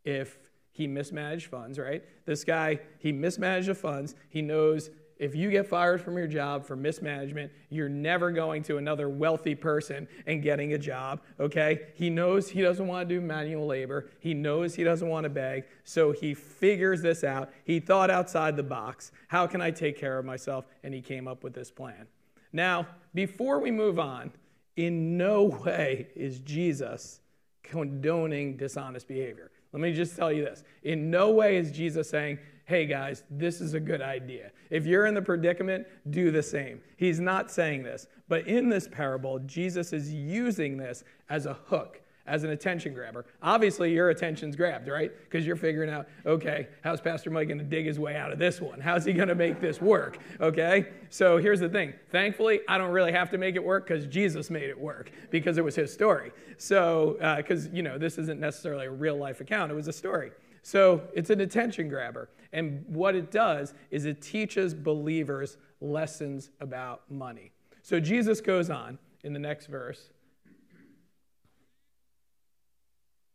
if 0.06 0.38
he 0.72 0.88
mismanaged 0.88 1.48
funds, 1.48 1.78
right? 1.80 2.04
This 2.26 2.44
guy, 2.44 2.80
he 3.00 3.12
mismanaged 3.12 3.68
the 3.68 3.76
funds. 3.76 4.16
He 4.30 4.42
knows 4.42 4.90
if 5.24 5.34
you 5.34 5.50
get 5.50 5.66
fired 5.66 6.02
from 6.02 6.18
your 6.18 6.28
job 6.28 6.66
for 6.66 6.76
mismanagement, 6.76 7.50
you're 7.70 7.88
never 7.88 8.30
going 8.30 8.62
to 8.64 8.76
another 8.76 9.08
wealthy 9.08 9.56
person 9.56 10.06
and 10.28 10.44
getting 10.44 10.74
a 10.74 10.78
job, 10.78 11.22
okay? 11.40 11.88
He 11.96 12.10
knows 12.10 12.50
he 12.50 12.62
doesn't 12.62 12.86
want 12.86 13.08
to 13.08 13.16
do 13.16 13.22
manual 13.22 13.66
labor. 13.66 14.10
He 14.20 14.34
knows 14.34 14.76
he 14.76 14.84
doesn't 14.84 15.08
want 15.08 15.24
to 15.24 15.30
beg. 15.30 15.64
So 15.86 16.12
he 16.12 16.34
figures 16.34 17.02
this 17.02 17.24
out. 17.24 17.54
He 17.64 17.80
thought 17.80 18.12
outside 18.12 18.58
the 18.58 18.64
box. 18.64 19.14
How 19.30 19.48
can 19.48 19.62
I 19.62 19.72
take 19.72 19.98
care 19.98 20.20
of 20.20 20.26
myself? 20.26 20.66
And 20.84 20.94
he 20.94 21.02
came 21.02 21.26
up 21.26 21.42
with 21.42 21.54
this 21.54 21.72
plan. 21.72 22.06
Now, 22.52 22.86
before 23.14 23.60
we 23.60 23.72
move 23.72 24.00
on, 24.00 24.30
in 24.76 25.18
no 25.18 25.44
way 25.44 26.10
is 26.16 26.40
Jesus 26.40 27.22
condoning 27.64 28.58
dishonest 28.58 29.08
behavior. 29.08 29.52
Let 29.72 29.82
me 29.82 29.94
just 29.94 30.18
tell 30.18 30.34
you 30.34 30.44
this. 30.44 30.66
In 30.84 31.10
no 31.10 31.32
way 31.32 31.56
is 31.56 31.72
Jesus 31.72 32.10
saying, 32.10 32.40
hey 32.66 32.86
guys, 32.86 33.24
this 33.30 33.62
is 33.62 33.74
a 33.74 33.80
good 33.80 34.02
idea. 34.02 34.52
If 34.70 34.86
you're 34.86 35.06
in 35.06 35.14
the 35.14 35.22
predicament, 35.22 35.86
do 36.10 36.32
the 36.32 36.44
same. 36.44 36.82
He's 36.98 37.20
not 37.20 37.52
saying 37.52 37.84
this. 37.84 38.08
But 38.30 38.48
in 38.48 38.70
this 38.70 38.88
parable, 38.88 39.40
Jesus 39.40 39.94
is 39.94 40.14
using 40.14 40.78
this 40.78 41.04
as 41.30 41.46
a 41.46 41.54
hook 41.54 42.02
as 42.26 42.44
an 42.44 42.52
attention 42.52 42.94
grabber. 42.94 43.26
Obviously, 43.42 43.92
your 43.94 44.10
attention's 44.10 44.56
grabbed, 44.56 44.88
right? 44.88 45.12
Because 45.26 45.46
you're 45.46 45.58
figuring 45.58 45.90
out, 45.90 46.08
okay, 46.26 46.68
how's 46.84 47.02
Pastor 47.02 47.30
Mike 47.30 47.50
going 47.50 47.58
to 47.58 47.64
dig 47.66 47.86
his 47.86 48.00
way 48.00 48.16
out 48.16 48.32
of 48.32 48.40
this 48.40 48.62
one? 48.62 48.80
How's 48.80 49.04
he 49.04 49.12
going 49.12 49.28
to 49.28 49.36
make 49.36 49.60
this 49.60 49.82
work? 49.82 50.20
Okay? 50.40 50.88
So 51.10 51.38
here's 51.38 51.60
the 51.60 51.70
thing. 51.70 51.94
Thankfully, 52.12 52.62
I 52.68 52.78
don't 52.78 52.92
really 52.92 53.12
have 53.12 53.30
to 53.32 53.38
make 53.38 53.56
it 53.56 53.64
work 53.64 53.88
because 53.88 54.06
Jesus 54.06 54.50
made 54.50 54.70
it 54.70 54.80
work 54.80 55.12
because 55.32 55.58
it 55.58 55.64
was 55.64 55.76
his 55.76 55.92
story. 55.92 56.32
So, 56.58 57.18
because, 57.38 57.68
uh, 57.68 57.72
you 57.74 57.84
know, 57.84 57.98
this 57.98 58.18
isn't 58.18 58.40
necessarily 58.40 58.86
a 58.86 58.92
real 58.92 59.18
life 59.18 59.42
account, 59.42 59.72
it 59.72 59.76
was 59.76 59.90
a 59.90 59.94
story. 59.94 60.32
So 60.64 61.04
it's 61.14 61.30
an 61.30 61.42
attention 61.42 61.88
grabber. 61.90 62.30
And 62.52 62.84
what 62.88 63.16
it 63.16 63.32
does 63.32 63.74
is 63.92 64.06
it 64.06 64.22
teaches 64.22 64.74
believers 64.74 65.58
lessons 65.82 66.50
about 66.60 67.10
money. 67.12 67.52
So 67.82 68.00
Jesus 68.00 68.42
goes 68.42 68.70
on 68.70 68.98
in 69.24 69.34
the 69.34 69.40
next 69.40 69.68
verse 69.68 70.10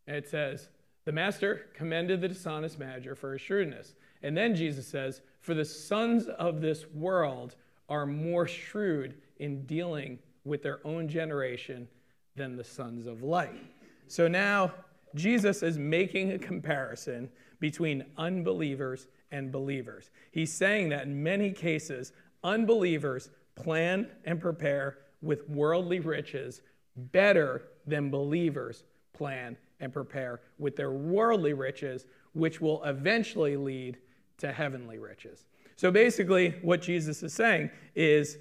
And 0.08 0.16
it 0.16 0.26
says, 0.26 0.70
The 1.04 1.12
master 1.12 1.66
commended 1.74 2.20
the 2.20 2.28
dishonest 2.28 2.78
manager 2.80 3.14
for 3.14 3.32
his 3.32 3.42
shrewdness. 3.42 3.94
And 4.22 4.36
then 4.36 4.56
Jesus 4.56 4.88
says, 4.88 5.20
For 5.40 5.54
the 5.54 5.66
sons 5.66 6.26
of 6.26 6.60
this 6.60 6.86
world 6.88 7.54
are 7.88 8.06
more 8.06 8.48
shrewd 8.48 9.14
in 9.38 9.66
dealing 9.66 10.18
with 10.44 10.62
their 10.62 10.80
own 10.84 11.08
generation 11.08 11.86
than 12.34 12.56
the 12.56 12.64
sons 12.64 13.06
of 13.06 13.22
light. 13.22 13.62
So 14.08 14.26
now 14.26 14.72
Jesus 15.14 15.62
is 15.62 15.78
making 15.78 16.32
a 16.32 16.38
comparison 16.38 17.30
between 17.60 18.04
unbelievers 18.16 19.08
and 19.30 19.52
believers. 19.52 20.10
He's 20.30 20.52
saying 20.52 20.90
that 20.90 21.04
in 21.04 21.22
many 21.22 21.50
cases, 21.50 22.12
unbelievers 22.44 23.30
plan 23.54 24.08
and 24.24 24.40
prepare 24.40 24.98
with 25.20 25.48
worldly 25.48 26.00
riches 26.00 26.62
better 26.96 27.62
than 27.86 28.10
believers 28.10 28.84
plan 29.12 29.56
and 29.80 29.92
prepare 29.92 30.40
with 30.58 30.76
their 30.76 30.92
worldly 30.92 31.52
riches, 31.52 32.06
which 32.32 32.60
will 32.60 32.82
eventually 32.84 33.56
lead 33.56 33.98
to 34.38 34.52
heavenly 34.52 34.98
riches. 34.98 35.46
So 35.76 35.90
basically, 35.90 36.56
what 36.62 36.82
Jesus 36.82 37.22
is 37.22 37.32
saying 37.32 37.70
is 37.94 38.38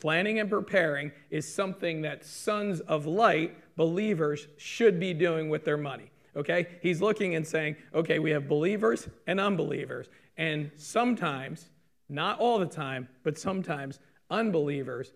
planning 0.00 0.40
and 0.40 0.50
preparing 0.50 1.12
is 1.30 1.52
something 1.52 2.02
that 2.02 2.24
sons 2.24 2.80
of 2.80 3.06
light, 3.06 3.56
believers, 3.76 4.48
should 4.56 5.00
be 5.00 5.14
doing 5.14 5.48
with 5.48 5.64
their 5.64 5.76
money. 5.76 6.10
Okay? 6.36 6.66
He's 6.82 7.00
looking 7.00 7.34
and 7.34 7.46
saying, 7.46 7.76
okay, 7.94 8.18
we 8.18 8.30
have 8.30 8.48
believers 8.48 9.08
and 9.26 9.40
unbelievers. 9.40 10.08
And 10.36 10.70
sometimes, 10.76 11.70
not 12.08 12.38
all 12.38 12.58
the 12.58 12.66
time, 12.66 13.08
but 13.22 13.38
sometimes, 13.38 14.00
unbelievers 14.30 15.12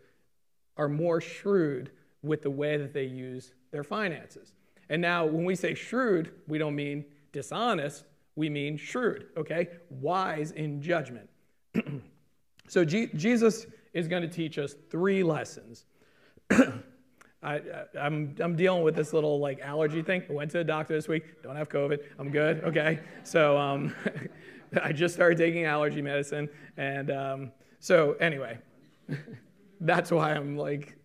are 0.77 0.89
more 0.89 1.21
shrewd 1.21 1.91
with 2.23 2.43
the 2.43 2.51
way 2.51 2.77
that 2.77 2.93
they 2.93 3.05
use 3.05 3.53
their 3.71 3.85
finances. 3.85 4.53
And 4.89 5.03
now, 5.03 5.27
when 5.27 5.45
we 5.45 5.55
say 5.55 5.75
shrewd, 5.75 6.33
we 6.47 6.59
don't 6.59 6.75
mean 6.75 7.05
dishonest, 7.33 8.05
we 8.37 8.49
mean 8.49 8.77
shrewd, 8.77 9.27
okay? 9.37 9.69
Wise 9.91 10.53
in 10.53 10.81
judgment. 10.81 11.29
so, 12.69 12.85
G- 12.85 13.11
Jesus 13.15 13.67
is 13.93 14.09
going 14.09 14.23
to 14.23 14.29
teach 14.29 14.59
us 14.59 14.75
three 14.91 15.23
lessons. 15.23 15.85
I, 17.43 17.57
am 17.57 17.63
I'm, 18.01 18.37
I'm 18.41 18.57
dealing 18.57 18.83
with 18.83 18.97
this 18.97 19.13
little 19.13 19.39
like 19.39 19.61
allergy 19.61 20.03
thing. 20.03 20.25
I 20.29 20.33
went 20.33 20.51
to 20.53 20.59
the 20.59 20.65
doctor 20.65 20.95
this 20.95 21.09
week. 21.09 21.43
Don't 21.43 21.57
have 21.57 21.69
COVID. 21.69 22.01
I'm 22.19 22.31
good. 22.31 22.65
Okay. 22.65 23.01
So 23.23 23.57
um, 23.57 23.95
I 24.83 24.93
just 24.93 25.15
started 25.15 25.39
taking 25.39 25.65
allergy 25.65 26.03
medicine, 26.03 26.49
and 26.77 27.11
um, 27.11 27.53
so 27.79 28.15
anyway, 28.15 28.59
that's 29.81 30.11
why 30.11 30.33
I'm 30.33 30.57
like 30.57 30.97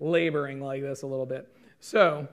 laboring 0.00 0.60
like 0.60 0.82
this 0.82 1.02
a 1.02 1.06
little 1.06 1.26
bit. 1.26 1.48
So 1.80 2.26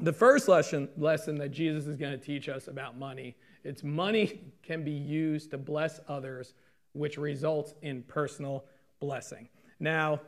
the 0.00 0.12
first 0.12 0.46
lesson, 0.46 0.88
lesson 0.96 1.36
that 1.36 1.50
Jesus 1.50 1.86
is 1.86 1.96
going 1.96 2.12
to 2.12 2.18
teach 2.24 2.48
us 2.48 2.68
about 2.68 2.98
money, 2.98 3.36
it's 3.64 3.82
money 3.82 4.40
can 4.62 4.84
be 4.84 4.92
used 4.92 5.50
to 5.50 5.58
bless 5.58 6.00
others, 6.06 6.54
which 6.92 7.18
results 7.18 7.74
in 7.82 8.02
personal 8.04 8.64
blessing. 9.00 9.48
Now, 9.80 10.20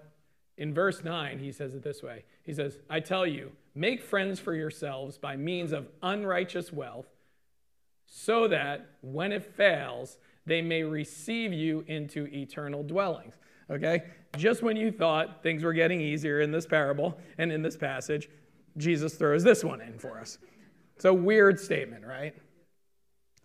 in 0.56 0.74
verse 0.74 1.02
9, 1.02 1.38
he 1.38 1.52
says 1.52 1.74
it 1.74 1.82
this 1.82 2.02
way 2.02 2.24
He 2.42 2.52
says, 2.52 2.78
I 2.88 3.00
tell 3.00 3.26
you, 3.26 3.52
make 3.74 4.02
friends 4.02 4.38
for 4.38 4.54
yourselves 4.54 5.18
by 5.18 5.36
means 5.36 5.72
of 5.72 5.88
unrighteous 6.02 6.72
wealth, 6.72 7.06
so 8.06 8.48
that 8.48 8.86
when 9.00 9.32
it 9.32 9.44
fails, 9.44 10.18
they 10.46 10.62
may 10.62 10.82
receive 10.82 11.52
you 11.52 11.84
into 11.86 12.26
eternal 12.26 12.82
dwellings. 12.82 13.34
Okay? 13.70 14.02
Just 14.36 14.62
when 14.62 14.76
you 14.76 14.90
thought 14.90 15.42
things 15.42 15.62
were 15.62 15.72
getting 15.72 16.00
easier 16.00 16.40
in 16.40 16.50
this 16.50 16.66
parable 16.66 17.18
and 17.38 17.52
in 17.52 17.62
this 17.62 17.76
passage, 17.76 18.28
Jesus 18.76 19.14
throws 19.14 19.44
this 19.44 19.64
one 19.64 19.80
in 19.80 19.98
for 19.98 20.18
us. 20.18 20.38
It's 20.96 21.04
a 21.04 21.14
weird 21.14 21.58
statement, 21.58 22.04
right? 22.04 22.34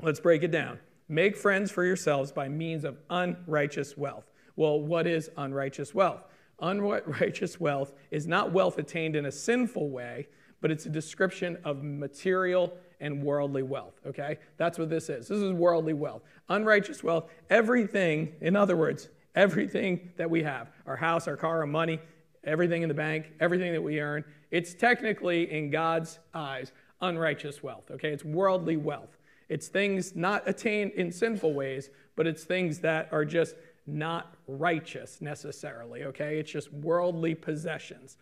Let's 0.01 0.20
break 0.20 0.44
it 0.44 0.51
down. 0.51 0.79
Make 1.08 1.38
friends 1.38 1.72
for 1.72 1.84
yourselves 1.86 2.32
by 2.32 2.50
means 2.50 2.84
of 2.84 2.98
unrighteous 3.10 3.96
wealth. 3.96 4.25
Well, 4.55 4.79
what 4.79 5.07
is 5.07 5.29
unrighteous 5.38 5.93
wealth? 5.93 6.24
Unrighteous 6.59 7.59
wealth 7.59 7.93
is 8.12 8.27
not 8.27 8.51
wealth 8.51 8.77
attained 8.77 9.15
in 9.15 9.25
a 9.25 9.31
sinful 9.31 9.89
way, 9.89 10.27
but 10.62 10.71
it's 10.71 10.85
a 10.85 10.89
description 10.89 11.57
of 11.63 11.83
material 11.83 12.74
and 13.01 13.21
worldly 13.21 13.63
wealth, 13.63 14.00
okay? 14.05 14.38
That's 14.57 14.79
what 14.79 14.89
this 14.89 15.09
is. 15.09 15.27
This 15.27 15.39
is 15.39 15.51
worldly 15.51 15.93
wealth. 15.93 16.24
Unrighteous 16.47 17.03
wealth, 17.03 17.29
everything, 17.50 18.33
in 18.39 18.55
other 18.55 18.77
words, 18.77 19.09
everything 19.35 20.12
that 20.15 20.29
we 20.29 20.43
have 20.43 20.71
our 20.85 20.95
house, 20.95 21.27
our 21.27 21.35
car, 21.35 21.59
our 21.59 21.67
money, 21.67 22.00
everything 22.45 22.83
in 22.83 22.88
the 22.88 22.95
bank, 22.95 23.33
everything 23.41 23.74
that 23.74 23.81
we 23.81 24.00
earn 24.00 24.24
it's 24.55 24.74
technically, 24.74 25.51
in 25.51 25.69
God's 25.69 26.19
eyes, 26.33 26.71
unrighteous 27.01 27.62
wealth, 27.62 27.91
okay? 27.91 28.13
It's 28.13 28.24
worldly 28.24 28.77
wealth. 28.77 29.17
It's 29.50 29.67
things 29.67 30.15
not 30.15 30.47
attained 30.47 30.93
in 30.93 31.12
sinful 31.12 31.53
ways, 31.53 31.89
but 32.15 32.25
it's 32.25 32.45
things 32.45 32.79
that 32.79 33.09
are 33.12 33.25
just 33.25 33.55
not 33.88 34.36
righteous 34.48 35.22
necessarily, 35.22 36.04
okay? 36.04 36.39
It's 36.39 36.51
just 36.51 36.72
worldly 36.74 37.36
possessions. 37.36 38.18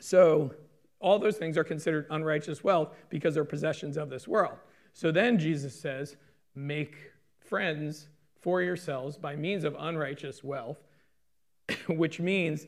So, 0.00 0.54
all 1.00 1.18
those 1.18 1.36
things 1.36 1.58
are 1.58 1.64
considered 1.64 2.06
unrighteous 2.08 2.64
wealth 2.64 2.94
because 3.10 3.34
they're 3.34 3.44
possessions 3.44 3.98
of 3.98 4.08
this 4.08 4.26
world. 4.26 4.56
So 4.94 5.10
then 5.10 5.38
Jesus 5.38 5.78
says, 5.78 6.16
make 6.54 6.96
friends 7.40 8.08
for 8.40 8.62
yourselves 8.62 9.18
by 9.18 9.36
means 9.36 9.64
of 9.64 9.76
unrighteous 9.78 10.42
wealth, 10.42 10.78
which 11.88 12.20
means 12.20 12.66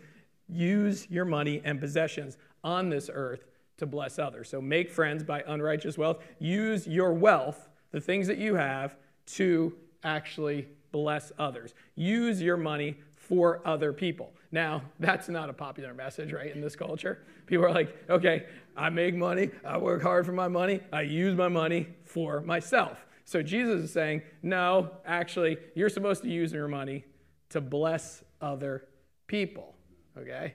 use 0.48 1.08
your 1.08 1.24
money 1.24 1.62
and 1.64 1.80
possessions 1.80 2.36
on 2.62 2.90
this 2.90 3.08
earth 3.12 3.46
to 3.78 3.86
bless 3.86 4.18
others. 4.18 4.50
So 4.50 4.60
make 4.60 4.90
friends 4.90 5.22
by 5.22 5.42
unrighteous 5.46 5.96
wealth. 5.96 6.18
Use 6.38 6.86
your 6.86 7.14
wealth, 7.14 7.70
the 7.90 8.00
things 8.00 8.26
that 8.26 8.38
you 8.38 8.54
have, 8.54 8.96
to 9.26 9.74
actually 10.04 10.68
bless 10.92 11.32
others. 11.38 11.74
Use 11.94 12.40
your 12.40 12.56
money 12.56 12.96
for 13.16 13.60
other 13.64 13.92
people. 13.92 14.32
Now, 14.52 14.82
that's 15.00 15.28
not 15.28 15.50
a 15.50 15.52
popular 15.52 15.94
message, 15.94 16.32
right, 16.32 16.54
in 16.54 16.60
this 16.60 16.76
culture. 16.76 17.22
People 17.46 17.66
are 17.66 17.72
like, 17.72 17.94
okay, 18.08 18.46
I 18.76 18.90
make 18.90 19.14
money, 19.14 19.50
I 19.64 19.78
work 19.78 20.02
hard 20.02 20.26
for 20.26 20.32
my 20.32 20.48
money, 20.48 20.80
I 20.92 21.02
use 21.02 21.36
my 21.36 21.48
money 21.48 21.88
for 22.04 22.40
myself. 22.40 23.06
So 23.24 23.42
Jesus 23.42 23.84
is 23.84 23.92
saying, 23.92 24.22
no, 24.42 24.90
actually, 25.04 25.58
you're 25.74 25.88
supposed 25.88 26.22
to 26.22 26.28
use 26.28 26.52
your 26.52 26.68
money 26.68 27.04
to 27.50 27.60
bless 27.60 28.22
other 28.40 28.84
people. 29.26 29.74
Okay? 30.16 30.54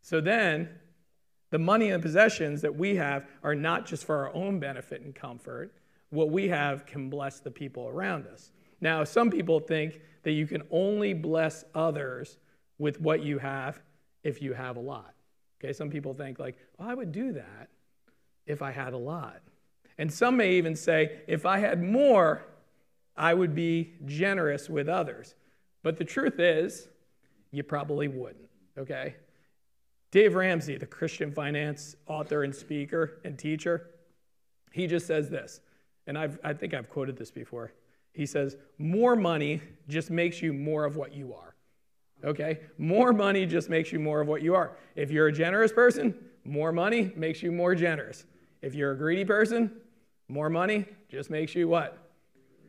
So 0.00 0.20
then, 0.20 0.68
the 1.50 1.58
money 1.58 1.90
and 1.90 2.02
the 2.02 2.06
possessions 2.06 2.62
that 2.62 2.74
we 2.74 2.96
have 2.96 3.26
are 3.42 3.54
not 3.54 3.86
just 3.86 4.04
for 4.04 4.16
our 4.16 4.34
own 4.34 4.58
benefit 4.58 5.02
and 5.02 5.14
comfort. 5.14 5.74
What 6.08 6.30
we 6.30 6.48
have 6.48 6.86
can 6.86 7.10
bless 7.10 7.40
the 7.40 7.50
people 7.50 7.88
around 7.88 8.26
us. 8.26 8.50
Now, 8.82 9.04
some 9.04 9.30
people 9.30 9.60
think 9.60 10.00
that 10.24 10.32
you 10.32 10.46
can 10.46 10.62
only 10.70 11.14
bless 11.14 11.64
others 11.74 12.36
with 12.78 13.00
what 13.00 13.22
you 13.22 13.38
have 13.38 13.80
if 14.22 14.42
you 14.42 14.52
have 14.52 14.76
a 14.76 14.80
lot. 14.80 15.14
Okay, 15.64 15.72
some 15.72 15.88
people 15.88 16.12
think, 16.12 16.38
like, 16.38 16.58
well, 16.76 16.90
I 16.90 16.94
would 16.94 17.12
do 17.12 17.32
that 17.32 17.70
if 18.46 18.60
I 18.60 18.72
had 18.72 18.92
a 18.92 18.98
lot. 18.98 19.40
And 19.96 20.12
some 20.12 20.36
may 20.36 20.52
even 20.52 20.76
say, 20.76 21.20
if 21.26 21.46
I 21.46 21.58
had 21.58 21.82
more, 21.82 22.44
I 23.16 23.32
would 23.32 23.54
be 23.54 23.94
generous 24.04 24.68
with 24.68 24.88
others. 24.88 25.34
But 25.82 25.96
the 25.96 26.04
truth 26.04 26.38
is, 26.38 26.88
you 27.50 27.62
probably 27.62 28.08
wouldn't 28.08 28.42
okay? 28.78 29.16
Dave 30.10 30.34
Ramsey, 30.34 30.76
the 30.76 30.86
Christian 30.86 31.32
finance 31.32 31.96
author 32.06 32.44
and 32.44 32.54
speaker 32.54 33.20
and 33.24 33.38
teacher, 33.38 33.90
he 34.72 34.86
just 34.86 35.06
says 35.06 35.30
this, 35.30 35.60
and 36.06 36.18
I've, 36.18 36.38
I 36.44 36.52
think 36.52 36.74
I've 36.74 36.88
quoted 36.88 37.16
this 37.16 37.30
before. 37.30 37.72
He 38.12 38.26
says, 38.26 38.56
More 38.78 39.16
money 39.16 39.60
just 39.88 40.10
makes 40.10 40.42
you 40.42 40.52
more 40.52 40.84
of 40.84 40.96
what 40.96 41.14
you 41.14 41.34
are. 41.34 41.54
Okay? 42.24 42.60
More 42.78 43.12
money 43.12 43.46
just 43.46 43.68
makes 43.68 43.92
you 43.92 43.98
more 43.98 44.20
of 44.20 44.28
what 44.28 44.42
you 44.42 44.54
are. 44.54 44.76
If 44.94 45.10
you're 45.10 45.28
a 45.28 45.32
generous 45.32 45.72
person, 45.72 46.14
more 46.44 46.72
money 46.72 47.12
makes 47.16 47.42
you 47.42 47.52
more 47.52 47.74
generous. 47.74 48.24
If 48.60 48.74
you're 48.74 48.92
a 48.92 48.96
greedy 48.96 49.24
person, 49.24 49.72
more 50.28 50.48
money 50.48 50.86
just 51.08 51.30
makes 51.30 51.54
you 51.54 51.68
what? 51.68 51.98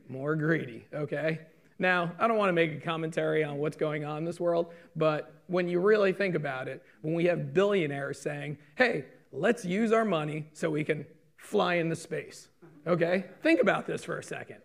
More 0.10 0.36
greedy. 0.36 0.86
Okay? 0.94 1.40
Now, 1.80 2.14
I 2.20 2.28
don't 2.28 2.38
want 2.38 2.50
to 2.50 2.54
make 2.54 2.72
a 2.74 2.80
commentary 2.80 3.44
on 3.44 3.58
what's 3.58 3.78
going 3.78 4.06
on 4.06 4.20
in 4.20 4.26
this 4.26 4.40
world, 4.40 4.72
but 4.96 5.34
when 5.48 5.68
you 5.68 5.80
really 5.80 6.14
think 6.14 6.36
about 6.36 6.68
it, 6.68 6.84
when 7.02 7.14
we 7.14 7.26
have 7.26 7.54
billionaires 7.54 8.20
saying, 8.20 8.58
hey, 8.76 9.06
let's 9.32 9.66
use 9.66 9.92
our 9.92 10.06
money 10.06 10.48
so 10.54 10.70
we 10.70 10.84
can 10.84 11.06
fly 11.38 11.76
into 11.76 11.96
space, 11.96 12.48
okay? 12.88 13.26
Think 13.42 13.60
about 13.60 13.86
this 13.86 14.04
for 14.04 14.18
a 14.18 14.24
second. 14.24 14.58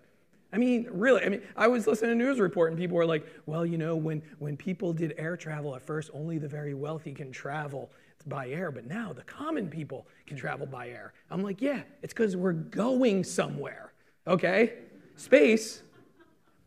I 0.53 0.59
mean, 0.59 0.89
really, 0.91 1.23
I 1.23 1.29
mean, 1.29 1.43
I 1.57 1.69
was 1.69 1.87
listening 1.87 2.19
to 2.19 2.25
a 2.25 2.29
news 2.29 2.41
report 2.41 2.71
and 2.71 2.79
people 2.79 2.97
were 2.97 3.07
like, 3.07 3.27
well, 3.47 3.67
you 3.67 3.77
know, 3.77 3.97
when, 3.97 4.23
when 4.39 4.57
people 4.57 4.93
did 4.93 5.15
air 5.19 5.37
travel 5.37 5.75
at 5.77 5.83
first, 5.83 6.11
only 6.15 6.39
the 6.39 6.49
very 6.49 6.75
wealthy 6.75 7.13
can 7.13 7.31
travel 7.31 7.91
by 8.27 8.49
air, 8.49 8.71
but 8.71 8.87
now 8.87 9.13
the 9.13 9.23
common 9.23 9.69
people 9.69 10.07
can 10.27 10.37
travel 10.37 10.67
by 10.67 10.89
air. 10.89 11.13
I'm 11.31 11.43
like, 11.43 11.61
yeah, 11.61 11.83
it's 12.03 12.13
because 12.13 12.37
we're 12.37 12.53
going 12.53 13.25
somewhere, 13.25 13.93
okay? 14.27 14.75
Space 15.17 15.83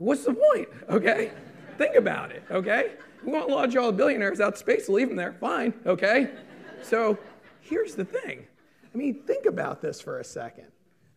What's 0.02 0.26
the 0.26 0.34
point? 0.34 0.68
Okay? 0.90 1.32
Think 1.78 1.94
about 1.94 2.32
it, 2.32 2.42
okay? 2.50 2.94
We 3.24 3.34
to 3.34 3.46
launch 3.46 3.76
all 3.76 3.92
the 3.92 3.98
billionaires 3.98 4.42
out 4.42 4.58
space, 4.58 4.90
leave 4.90 5.10
them 5.10 5.16
there, 5.16 5.34
fine, 5.34 5.76
okay? 5.86 6.32
So 6.82 7.20
here's 7.60 7.94
the 7.94 8.04
thing. 8.04 8.48
I 8.92 8.98
mean, 8.98 9.22
think 9.28 9.46
about 9.46 9.80
this 9.80 10.02
for 10.02 10.18
a 10.18 10.24
second. 10.24 10.66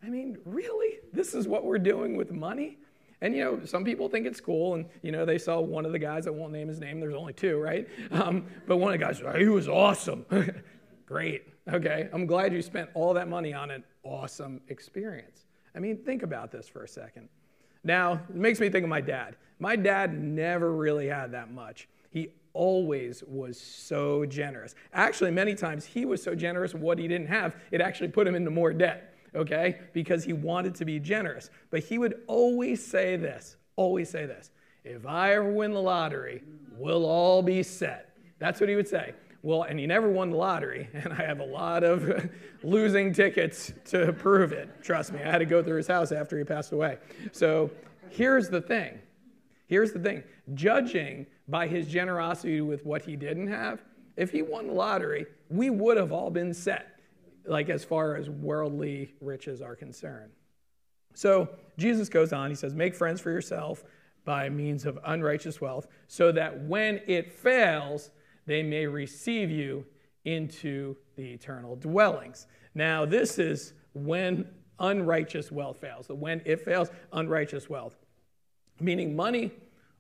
I 0.05 0.11
mean, 0.11 0.39
really? 0.45 0.99
This 1.13 1.35
is 1.35 1.49
what 1.49 1.65
we're 1.65 1.79
doing 1.79 2.17
with 2.17 2.31
money? 2.31 2.79
And 3.21 3.35
you 3.35 3.43
know, 3.43 3.65
some 3.65 3.85
people 3.85 4.09
think 4.09 4.27
it's 4.27 4.41
cool, 4.41 4.75
and 4.75 4.87
you 5.03 5.11
know, 5.11 5.25
they 5.25 5.39
saw 5.39 5.61
one 5.61 5.87
of 5.87 5.93
the 5.93 5.99
guys, 5.99 6.27
I 6.27 6.31
won't 6.31 6.53
name 6.53 6.69
his 6.69 6.81
name, 6.81 7.01
there's 7.01 7.15
only 7.15 7.33
two, 7.33 7.59
right? 7.59 7.89
Um, 8.11 8.47
but 8.67 8.77
one 8.77 8.93
of 8.93 9.01
the 9.01 9.05
guys, 9.05 9.23
he 9.39 9.49
was 9.49 9.69
awesome. 9.69 10.27
Great. 11.07 11.45
Okay. 11.73 12.09
I'm 12.13 12.27
glad 12.27 12.53
you 12.53 12.61
spent 12.61 12.91
all 12.95 13.15
that 13.15 13.29
money 13.29 13.55
on 13.55 13.71
an 13.71 13.85
awesome 14.03 14.61
experience. 14.69 15.47
I 15.75 15.81
mean, 15.81 15.97
think 15.97 16.23
about 16.23 16.51
this 16.51 16.69
for 16.69 16.85
a 16.85 16.89
second. 16.89 17.29
Now, 17.83 18.21
it 18.29 18.35
makes 18.35 18.61
me 18.61 18.69
think 18.69 18.85
of 18.85 18.91
my 18.91 19.01
dad. 19.01 19.37
My 19.59 19.77
dad 19.77 20.19
never 20.21 20.73
really 20.73 21.07
had 21.07 21.33
that 21.33 21.51
much. 21.51 21.89
He 22.11 22.29
always 22.53 23.23
was 23.27 23.61
so 23.61 24.25
generous. 24.25 24.75
Actually, 24.93 25.31
many 25.31 25.55
times 25.55 25.85
he 25.85 26.05
was 26.05 26.23
so 26.23 26.35
generous 26.35 26.75
what 26.75 26.99
he 26.99 27.09
didn't 27.09 27.27
have, 27.27 27.57
it 27.71 27.81
actually 27.81 28.09
put 28.09 28.27
him 28.27 28.35
into 28.35 28.51
more 28.51 28.73
debt, 28.73 29.14
okay? 29.35 29.79
Because 29.93 30.25
he 30.25 30.33
wanted 30.33 30.75
to 30.77 30.85
be 30.85 30.99
generous. 30.99 31.51
But 31.71 31.85
he 31.85 31.99
would 31.99 32.23
always 32.27 32.85
say 32.85 33.17
this, 33.17 33.57
always 33.77 34.09
say 34.09 34.27
this 34.27 34.51
if 34.85 35.07
I 35.07 35.35
ever 35.35 35.51
win 35.51 35.73
the 35.73 35.81
lottery, 35.81 36.43
we'll 36.77 37.07
all 37.07 37.43
be 37.43 37.63
set. 37.63 38.11
That's 38.39 38.61
what 38.61 38.69
he 38.69 38.77
would 38.77 38.89
say. 38.89 39.15
Well, 39.43 39.63
and 39.63 39.79
he 39.79 39.87
never 39.87 40.09
won 40.09 40.31
the 40.31 40.37
lottery, 40.37 40.89
and 40.95 41.13
I 41.13 41.23
have 41.23 41.41
a 41.41 41.45
lot 41.45 41.85
of 41.85 42.31
losing 42.63 43.13
tickets 43.13 43.73
to 43.87 44.13
prove 44.13 44.53
it. 44.53 44.69
Trust 44.83 45.13
me, 45.13 45.21
I 45.21 45.31
had 45.31 45.39
to 45.39 45.47
go 45.47 45.63
through 45.63 45.79
his 45.79 45.87
house 45.87 46.13
after 46.13 46.39
he 46.39 46.45
passed 46.45 46.73
away. 46.73 46.99
So 47.33 47.71
here's 48.11 48.49
the 48.49 48.61
thing. 48.61 48.99
Here's 49.67 49.93
the 49.93 49.99
thing. 49.99 50.23
Judging 50.55 51.27
by 51.49 51.67
his 51.67 51.87
generosity 51.87 52.61
with 52.61 52.85
what 52.85 53.03
he 53.03 53.17
didn't 53.17 53.49
have, 53.49 53.83
if 54.17 54.31
he 54.31 54.43
won 54.43 54.67
the 54.69 54.73
lottery, 54.73 55.27
we 55.49 55.71
would 55.71 55.97
have 55.97 56.13
all 56.13 56.31
been 56.31 56.55
set, 56.55 56.94
like 57.47 57.69
as 57.69 57.85
far 57.85 58.17
as 58.17 58.31
worldly 58.31 59.15
riches 59.21 59.61
are 59.61 59.77
concerned. 59.77 60.33
So 61.15 61.49
Jesus 61.79 62.09
goes 62.09 62.33
on, 62.33 62.51
he 62.51 62.57
says, 62.57 62.75
Make 62.75 62.95
friends 62.95 63.21
for 63.21 63.31
yourself 63.31 63.85
by 64.25 64.49
means 64.49 64.87
of 64.87 64.99
unrighteous 65.05 65.61
wealth, 65.61 65.87
so 66.09 66.33
that 66.33 66.65
when 66.65 67.01
it 67.07 67.33
fails, 67.33 68.11
they 68.47 68.63
may 68.63 68.87
receive 68.87 69.51
you 69.51 69.85
into 70.25 70.97
the 71.17 71.33
eternal 71.33 71.77
dwellings. 71.77 72.47
Now, 72.75 73.05
this 73.05 73.39
is 73.39 73.75
when 73.93 74.47
unrighteous 74.79 75.53
wealth 75.53 75.79
fails. 75.81 76.07
So 76.07 76.15
when 76.15 76.43
it 76.45 76.65
fails, 76.65 76.91
unrighteous 77.13 77.69
wealth. 77.69 77.97
Meaning 78.81 79.15
money 79.15 79.53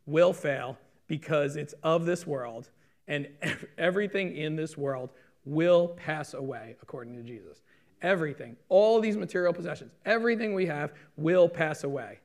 will 0.06 0.32
fail 0.32 0.78
because 1.06 1.56
it's 1.56 1.74
of 1.82 2.06
this 2.06 2.26
world, 2.26 2.70
and 3.06 3.28
everything 3.78 4.36
in 4.36 4.56
this 4.56 4.76
world 4.76 5.10
will 5.44 5.88
pass 5.88 6.34
away, 6.34 6.76
according 6.82 7.16
to 7.16 7.22
Jesus. 7.22 7.62
Everything, 8.02 8.56
all 8.68 9.00
these 9.00 9.16
material 9.16 9.52
possessions, 9.52 9.92
everything 10.04 10.54
we 10.54 10.66
have 10.66 10.92
will 11.16 11.48
pass 11.48 11.84
away. 11.84 12.18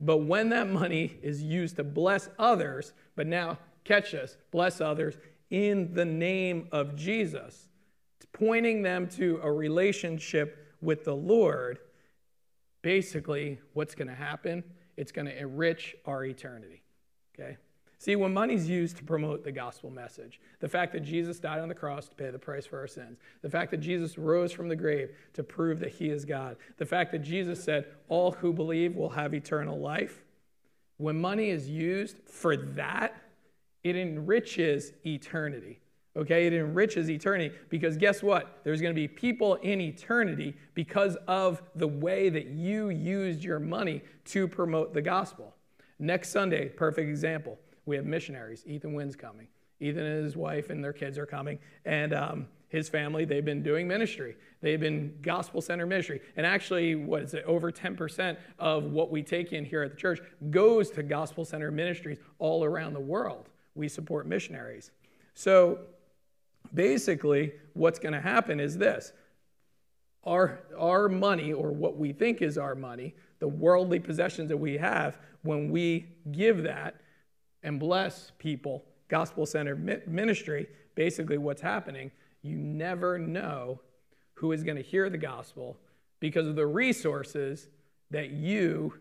But 0.00 0.18
when 0.18 0.50
that 0.50 0.68
money 0.68 1.18
is 1.22 1.42
used 1.42 1.76
to 1.76 1.84
bless 1.84 2.28
others, 2.38 2.92
but 3.14 3.26
now 3.26 3.58
catch 3.84 4.12
this, 4.12 4.36
bless 4.50 4.80
others 4.80 5.16
in 5.50 5.94
the 5.94 6.04
name 6.04 6.68
of 6.72 6.96
Jesus, 6.96 7.68
pointing 8.32 8.82
them 8.82 9.08
to 9.08 9.40
a 9.42 9.50
relationship 9.50 10.74
with 10.80 11.04
the 11.04 11.14
Lord, 11.14 11.78
basically 12.82 13.58
what's 13.72 13.94
going 13.94 14.08
to 14.08 14.14
happen? 14.14 14.62
It's 14.96 15.12
going 15.12 15.26
to 15.26 15.38
enrich 15.38 15.96
our 16.04 16.24
eternity. 16.24 16.82
Okay? 17.34 17.56
See, 17.98 18.14
when 18.14 18.34
money's 18.34 18.68
used 18.68 18.98
to 18.98 19.04
promote 19.04 19.42
the 19.42 19.52
gospel 19.52 19.90
message, 19.90 20.38
the 20.60 20.68
fact 20.68 20.92
that 20.92 21.00
Jesus 21.00 21.40
died 21.40 21.60
on 21.60 21.68
the 21.68 21.74
cross 21.74 22.08
to 22.08 22.14
pay 22.14 22.30
the 22.30 22.38
price 22.38 22.66
for 22.66 22.78
our 22.78 22.86
sins, 22.86 23.18
the 23.40 23.48
fact 23.48 23.70
that 23.70 23.78
Jesus 23.78 24.18
rose 24.18 24.52
from 24.52 24.68
the 24.68 24.76
grave 24.76 25.10
to 25.32 25.42
prove 25.42 25.80
that 25.80 25.92
he 25.92 26.10
is 26.10 26.24
God, 26.24 26.56
the 26.76 26.84
fact 26.84 27.10
that 27.12 27.20
Jesus 27.20 27.62
said, 27.62 27.86
All 28.08 28.32
who 28.32 28.52
believe 28.52 28.94
will 28.94 29.08
have 29.10 29.32
eternal 29.32 29.78
life, 29.78 30.24
when 30.98 31.18
money 31.18 31.50
is 31.50 31.68
used 31.68 32.18
for 32.26 32.56
that, 32.56 33.14
it 33.82 33.96
enriches 33.96 34.92
eternity. 35.04 35.80
Okay, 36.16 36.46
it 36.46 36.54
enriches 36.54 37.10
eternity 37.10 37.54
because 37.68 37.96
guess 37.96 38.22
what? 38.22 38.60
There's 38.64 38.80
going 38.80 38.94
to 38.94 38.98
be 39.00 39.06
people 39.06 39.56
in 39.56 39.80
eternity 39.82 40.56
because 40.74 41.16
of 41.28 41.62
the 41.74 41.86
way 41.86 42.30
that 42.30 42.46
you 42.46 42.88
used 42.88 43.44
your 43.44 43.60
money 43.60 44.02
to 44.26 44.48
promote 44.48 44.94
the 44.94 45.02
gospel. 45.02 45.54
Next 45.98 46.30
Sunday, 46.30 46.68
perfect 46.68 47.08
example 47.08 47.58
we 47.86 47.96
have 47.96 48.04
missionaries. 48.04 48.64
Ethan 48.66 48.92
Wynn's 48.92 49.16
coming. 49.16 49.48
Ethan 49.80 50.04
and 50.04 50.24
his 50.24 50.36
wife 50.36 50.70
and 50.70 50.82
their 50.82 50.92
kids 50.92 51.18
are 51.18 51.26
coming. 51.26 51.58
And 51.84 52.12
um, 52.12 52.46
his 52.68 52.88
family, 52.88 53.24
they've 53.24 53.44
been 53.44 53.62
doing 53.62 53.86
ministry. 53.86 54.36
They've 54.60 54.80
been 54.80 55.16
gospel 55.22 55.60
center 55.60 55.86
ministry. 55.86 56.20
And 56.36 56.44
actually, 56.44 56.94
what 56.94 57.22
is 57.22 57.34
it? 57.34 57.44
Over 57.46 57.70
10% 57.70 58.36
of 58.58 58.84
what 58.84 59.10
we 59.10 59.22
take 59.22 59.52
in 59.52 59.64
here 59.64 59.82
at 59.82 59.90
the 59.90 59.96
church 59.96 60.20
goes 60.50 60.90
to 60.90 61.02
gospel 61.02 61.44
center 61.44 61.70
ministries 61.70 62.18
all 62.38 62.64
around 62.64 62.94
the 62.94 63.00
world. 63.00 63.48
We 63.74 63.88
support 63.88 64.26
missionaries. 64.26 64.90
So 65.34 65.80
basically, 66.74 67.52
what's 67.74 67.98
going 67.98 68.14
to 68.14 68.20
happen 68.20 68.58
is 68.58 68.76
this 68.76 69.12
our, 70.24 70.58
our 70.76 71.08
money, 71.08 71.52
or 71.52 71.70
what 71.70 71.96
we 71.96 72.12
think 72.12 72.42
is 72.42 72.58
our 72.58 72.74
money, 72.74 73.14
the 73.38 73.46
worldly 73.46 74.00
possessions 74.00 74.48
that 74.48 74.56
we 74.56 74.76
have, 74.76 75.18
when 75.42 75.70
we 75.70 76.06
give 76.32 76.64
that, 76.64 77.00
and 77.66 77.80
bless 77.80 78.30
people, 78.38 78.84
gospel 79.08 79.44
centered 79.44 80.06
ministry, 80.06 80.68
basically 80.94 81.36
what's 81.36 81.60
happening, 81.60 82.12
you 82.40 82.56
never 82.56 83.18
know 83.18 83.80
who 84.34 84.52
is 84.52 84.62
going 84.62 84.76
to 84.76 84.82
hear 84.82 85.10
the 85.10 85.18
gospel 85.18 85.76
because 86.20 86.46
of 86.46 86.54
the 86.54 86.64
resources 86.64 87.68
that 88.12 88.30
you 88.30 88.94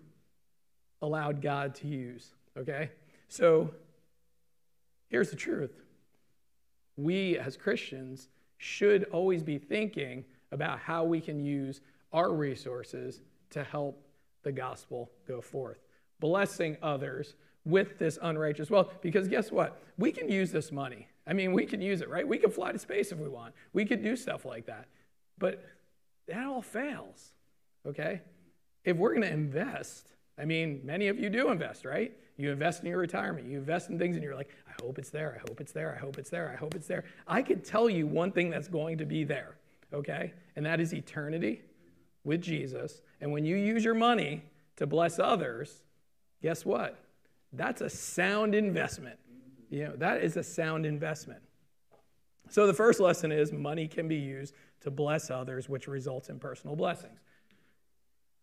allowed 1.04 1.44
God 1.44 1.76
to 1.76 1.88
use. 1.88 2.32
Okay? 2.58 2.90
So 3.30 3.70
here's 5.10 5.30
the 5.30 5.36
truth 5.36 5.72
we 6.98 7.38
as 7.38 7.56
Christians 7.58 8.30
should 8.58 9.04
always 9.12 9.44
be 9.44 9.60
thinking 9.60 10.26
about 10.52 10.80
how 10.80 11.04
we 11.04 11.22
can 11.22 11.40
use 11.40 11.82
our 12.12 12.34
resources 12.34 13.22
to 13.52 13.64
help 13.64 14.02
the 14.42 14.52
gospel 14.52 15.12
go 15.28 15.40
forth. 15.40 15.78
Blessing 16.20 16.78
others 16.82 17.36
with 17.66 17.98
this 17.98 18.18
unrighteous 18.22 18.70
wealth. 18.70 19.02
Because 19.02 19.28
guess 19.28 19.52
what? 19.52 19.82
We 19.98 20.12
can 20.12 20.30
use 20.30 20.52
this 20.52 20.72
money. 20.72 21.08
I 21.28 21.34
mean, 21.34 21.54
we 21.54 21.66
can 21.66 21.82
use 21.82 22.02
it, 22.02 22.10
right? 22.10 22.28
We 22.28 22.38
can 22.38 22.52
fly 22.52 22.72
to 22.72 22.80
space 22.80 23.12
if 23.12 23.18
we 23.18 23.28
want. 23.28 23.54
We 23.74 23.86
could 23.86 24.04
do 24.04 24.16
stuff 24.16 24.46
like 24.46 24.68
that. 24.68 24.88
But 25.38 25.64
that 26.28 26.46
all 26.46 26.62
fails, 26.62 27.32
okay? 27.86 28.22
If 28.84 28.98
we're 28.98 29.16
to 29.16 29.28
invest, 29.28 30.14
I 30.38 30.46
mean, 30.46 30.82
many 30.84 31.08
of 31.08 31.20
you 31.20 31.30
do 31.30 31.50
invest, 31.50 31.86
right? 31.86 32.14
You 32.38 32.52
invest 32.52 32.84
in 32.84 32.90
your 32.90 33.00
retirement. 33.00 33.48
You 33.48 33.58
invest 33.58 33.90
in 33.90 33.98
things 33.98 34.16
and 34.16 34.24
you're 34.24 34.36
like, 34.36 34.50
I 34.68 34.74
hope 34.84 35.00
it's 35.00 35.10
there. 35.10 35.40
I 35.40 35.50
hope 35.50 35.62
it's 35.62 35.72
there. 35.72 35.96
I 35.96 36.00
hope 36.00 36.18
it's 36.18 36.30
there. 36.30 36.52
I 36.52 36.56
hope 36.56 36.76
it's 36.76 36.88
there. 36.88 37.06
I 37.28 37.42
could 37.42 37.64
tell 37.64 37.90
you 37.90 38.06
one 38.06 38.32
thing 38.32 38.50
that's 38.50 38.68
going 38.68 38.98
to 38.98 39.06
be 39.06 39.24
there, 39.24 39.56
okay? 39.94 40.34
And 40.56 40.66
that 40.66 40.80
is 40.80 40.94
eternity 40.94 41.62
with 42.24 42.42
Jesus. 42.42 43.02
And 43.22 43.32
when 43.32 43.46
you 43.46 43.56
use 43.56 43.84
your 43.84 43.94
money 43.94 44.44
to 44.76 44.86
bless 44.86 45.18
others, 45.18 45.84
guess 46.42 46.66
what? 46.66 47.00
That's 47.56 47.82
a 47.82 47.90
sound 47.90 48.56
investment. 48.56 49.20
You 49.70 49.86
know, 49.86 49.96
that 49.98 50.24
is 50.24 50.38
a 50.38 50.44
sound 50.44 50.86
investment. 50.86 51.42
So 52.50 52.68
the 52.68 52.74
first 52.74 53.00
lesson 53.00 53.32
is 53.32 53.52
money 53.52 53.88
can 53.88 54.08
be 54.08 54.16
used 54.16 54.54
to 54.82 54.92
bless 54.92 55.32
others, 55.32 55.68
which 55.68 55.88
results 55.88 56.30
in 56.30 56.40
personal 56.40 56.76
blessings. 56.76 57.20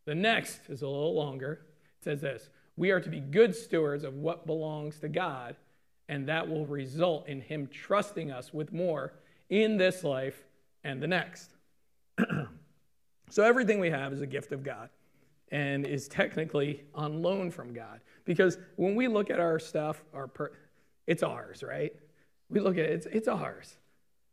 The 0.05 0.15
next 0.15 0.69
is 0.69 0.83
a 0.83 0.89
little 0.89 1.15
longer. 1.15 1.61
It 2.01 2.05
says 2.05 2.21
this 2.21 2.51
We 2.77 2.91
are 2.91 3.01
to 3.01 3.09
be 3.09 3.21
good 3.21 3.55
stewards 3.55 4.03
of 4.03 4.15
what 4.15 4.47
belongs 4.47 4.99
to 5.01 5.09
God, 5.09 5.57
and 6.09 6.29
that 6.29 6.49
will 6.49 6.67
result 6.67 7.29
in 7.29 7.41
Him 7.41 7.69
trusting 7.69 8.31
us 8.31 8.53
with 8.53 8.73
more 8.73 9.15
in 9.49 9.77
this 9.77 10.03
life 10.03 10.45
and 10.83 11.01
the 11.01 11.07
next. 11.07 11.51
so 13.31 13.45
everything 13.45 13.79
we 13.79 13.91
have 13.91 14.13
is 14.13 14.21
a 14.21 14.27
gift 14.27 14.51
of 14.51 14.65
God 14.65 14.91
and 15.53 15.87
is 15.87 16.09
technically 16.09 16.83
on 16.95 17.23
loan 17.23 17.51
from 17.51 17.73
God. 17.73 18.01
Because 18.25 18.59
when 18.77 18.97
we 18.97 19.07
look 19.07 19.31
at 19.31 19.39
our 19.39 19.59
stuff, 19.59 20.03
our 20.15 20.27
per- 20.27 20.53
it's 21.07 21.23
ours, 21.23 21.63
right? 21.63 21.95
We 22.49 22.59
look 22.59 22.79
at 22.79 22.87
it, 22.87 22.91
it's, 22.91 23.07
it's 23.07 23.29
ours. 23.29 23.77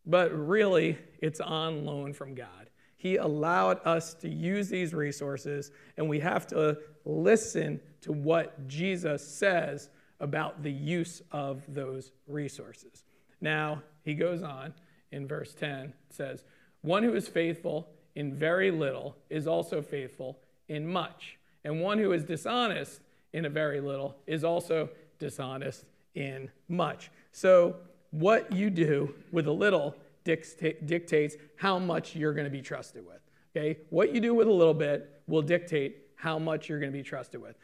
But 0.05 0.31
really, 0.31 0.97
it's 1.21 1.41
on 1.41 1.85
loan 1.85 2.13
from 2.13 2.33
God. 2.33 2.69
He 2.97 3.17
allowed 3.17 3.79
us 3.85 4.13
to 4.15 4.29
use 4.29 4.69
these 4.69 4.93
resources, 4.93 5.71
and 5.97 6.07
we 6.09 6.19
have 6.21 6.47
to 6.47 6.77
listen 7.05 7.81
to 8.01 8.11
what 8.11 8.67
Jesus 8.67 9.25
says 9.25 9.89
about 10.21 10.63
the 10.63 10.71
use 10.71 11.21
of 11.31 11.63
those 11.67 12.11
resources. 12.27 13.03
Now, 13.41 13.83
he 14.03 14.13
goes 14.13 14.41
on 14.41 14.73
in 15.11 15.27
verse 15.27 15.53
10, 15.53 15.93
says, 16.09 16.43
One 16.81 17.03
who 17.03 17.13
is 17.13 17.27
faithful 17.27 17.89
in 18.15 18.33
very 18.33 18.71
little 18.71 19.15
is 19.29 19.47
also 19.47 19.81
faithful 19.81 20.39
in 20.69 20.87
much. 20.87 21.37
And 21.63 21.81
one 21.81 21.97
who 21.97 22.13
is 22.13 22.23
dishonest 22.23 23.01
in 23.33 23.45
a 23.45 23.49
very 23.49 23.81
little 23.81 24.15
is 24.25 24.43
also 24.43 24.89
dishonest 25.19 25.83
in 26.15 26.49
much. 26.67 27.11
So, 27.31 27.75
what 28.11 28.51
you 28.51 28.71
do 28.71 29.13
with 29.31 29.45
a 29.45 29.51
little 29.51 29.95
dictates 30.23 31.35
how 31.57 31.77
much 31.77 32.15
you're 32.15 32.33
going 32.33 32.45
to 32.45 32.51
be 32.51 32.61
trusted 32.61 33.05
with. 33.05 33.19
Okay? 33.55 33.79
What 33.89 34.13
you 34.13 34.19
do 34.19 34.33
with 34.33 34.47
a 34.47 34.51
little 34.51 34.73
bit 34.73 35.21
will 35.27 35.41
dictate 35.41 35.97
how 36.15 36.39
much 36.39 36.69
you're 36.69 36.79
going 36.79 36.91
to 36.91 36.97
be 36.97 37.03
trusted 37.03 37.41
with. 37.41 37.55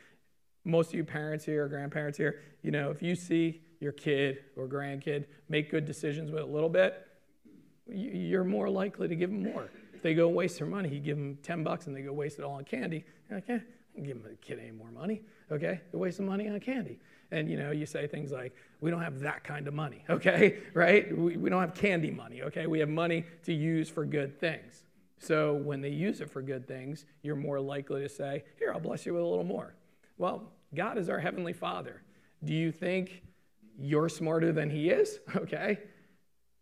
Most 0.64 0.90
of 0.90 0.96
you 0.96 1.04
parents 1.04 1.46
here 1.46 1.66
or 1.66 1.68
grandparents 1.68 2.18
here, 2.18 2.42
you 2.62 2.72
know, 2.72 2.90
if 2.92 3.02
you 3.02 3.16
see 3.16 3.62
your 3.80 3.92
kid 3.92 4.40
or 4.56 4.68
grandkid 4.68 5.26
make 5.50 5.70
good 5.70 5.86
decisions 5.86 6.32
with 6.32 6.44
a 6.44 6.46
little 6.48 6.70
bit, 6.70 7.08
you're 7.88 8.44
more 8.44 8.70
likely 8.70 9.08
to 9.08 9.16
give 9.16 9.30
them 9.30 9.44
more 9.44 9.70
they 10.06 10.14
go 10.14 10.28
waste 10.28 10.60
their 10.60 10.68
money, 10.68 10.88
you 10.90 11.00
give 11.00 11.18
them 11.18 11.36
10 11.42 11.64
bucks 11.64 11.88
and 11.88 11.96
they 11.96 12.02
go 12.02 12.14
waste 12.14 12.38
it 12.38 12.46
all 12.46 12.54
on 12.54 12.64
candy. 12.64 13.04
You're 13.28 13.40
like, 13.40 13.50
eh, 13.50 13.58
I 13.98 14.02
give 14.02 14.22
the 14.22 14.36
kid 14.36 14.60
any 14.60 14.70
more 14.70 14.92
money. 14.92 15.24
Okay? 15.52 15.82
they 15.92 15.98
waste 15.98 16.20
wasting 16.20 16.28
money 16.28 16.48
on 16.48 16.60
candy. 16.60 17.00
And 17.32 17.50
you 17.50 17.58
know, 17.58 17.72
you 17.72 17.88
say 17.88 18.06
things 18.06 18.32
like, 18.32 18.54
we 18.82 18.92
don't 18.92 19.02
have 19.02 19.20
that 19.22 19.44
kind 19.44 19.68
of 19.68 19.74
money, 19.74 20.06
okay? 20.12 20.60
Right? 20.76 21.18
We, 21.18 21.38
we 21.38 21.50
don't 21.50 21.60
have 21.60 21.74
candy 21.74 22.12
money, 22.12 22.44
okay? 22.44 22.68
We 22.68 22.78
have 22.82 22.90
money 22.90 23.26
to 23.46 23.54
use 23.54 23.90
for 23.90 24.06
good 24.06 24.40
things. 24.40 24.84
So 25.18 25.54
when 25.54 25.82
they 25.82 25.90
use 25.90 26.22
it 26.22 26.30
for 26.30 26.44
good 26.44 26.68
things, 26.68 27.06
you're 27.24 27.36
more 27.36 27.60
likely 27.60 28.02
to 28.02 28.10
say, 28.10 28.44
Here, 28.60 28.72
I'll 28.72 28.80
bless 28.80 29.08
you 29.08 29.16
with 29.16 29.24
a 29.24 29.26
little 29.26 29.44
more. 29.44 29.74
Well, 30.20 30.52
God 30.76 31.00
is 31.00 31.10
our 31.10 31.20
Heavenly 31.20 31.54
Father. 31.54 32.04
Do 32.44 32.54
you 32.54 32.72
think 32.72 33.24
you're 33.76 34.10
smarter 34.10 34.52
than 34.52 34.70
He 34.70 34.92
is? 34.92 35.20
Okay? 35.36 35.80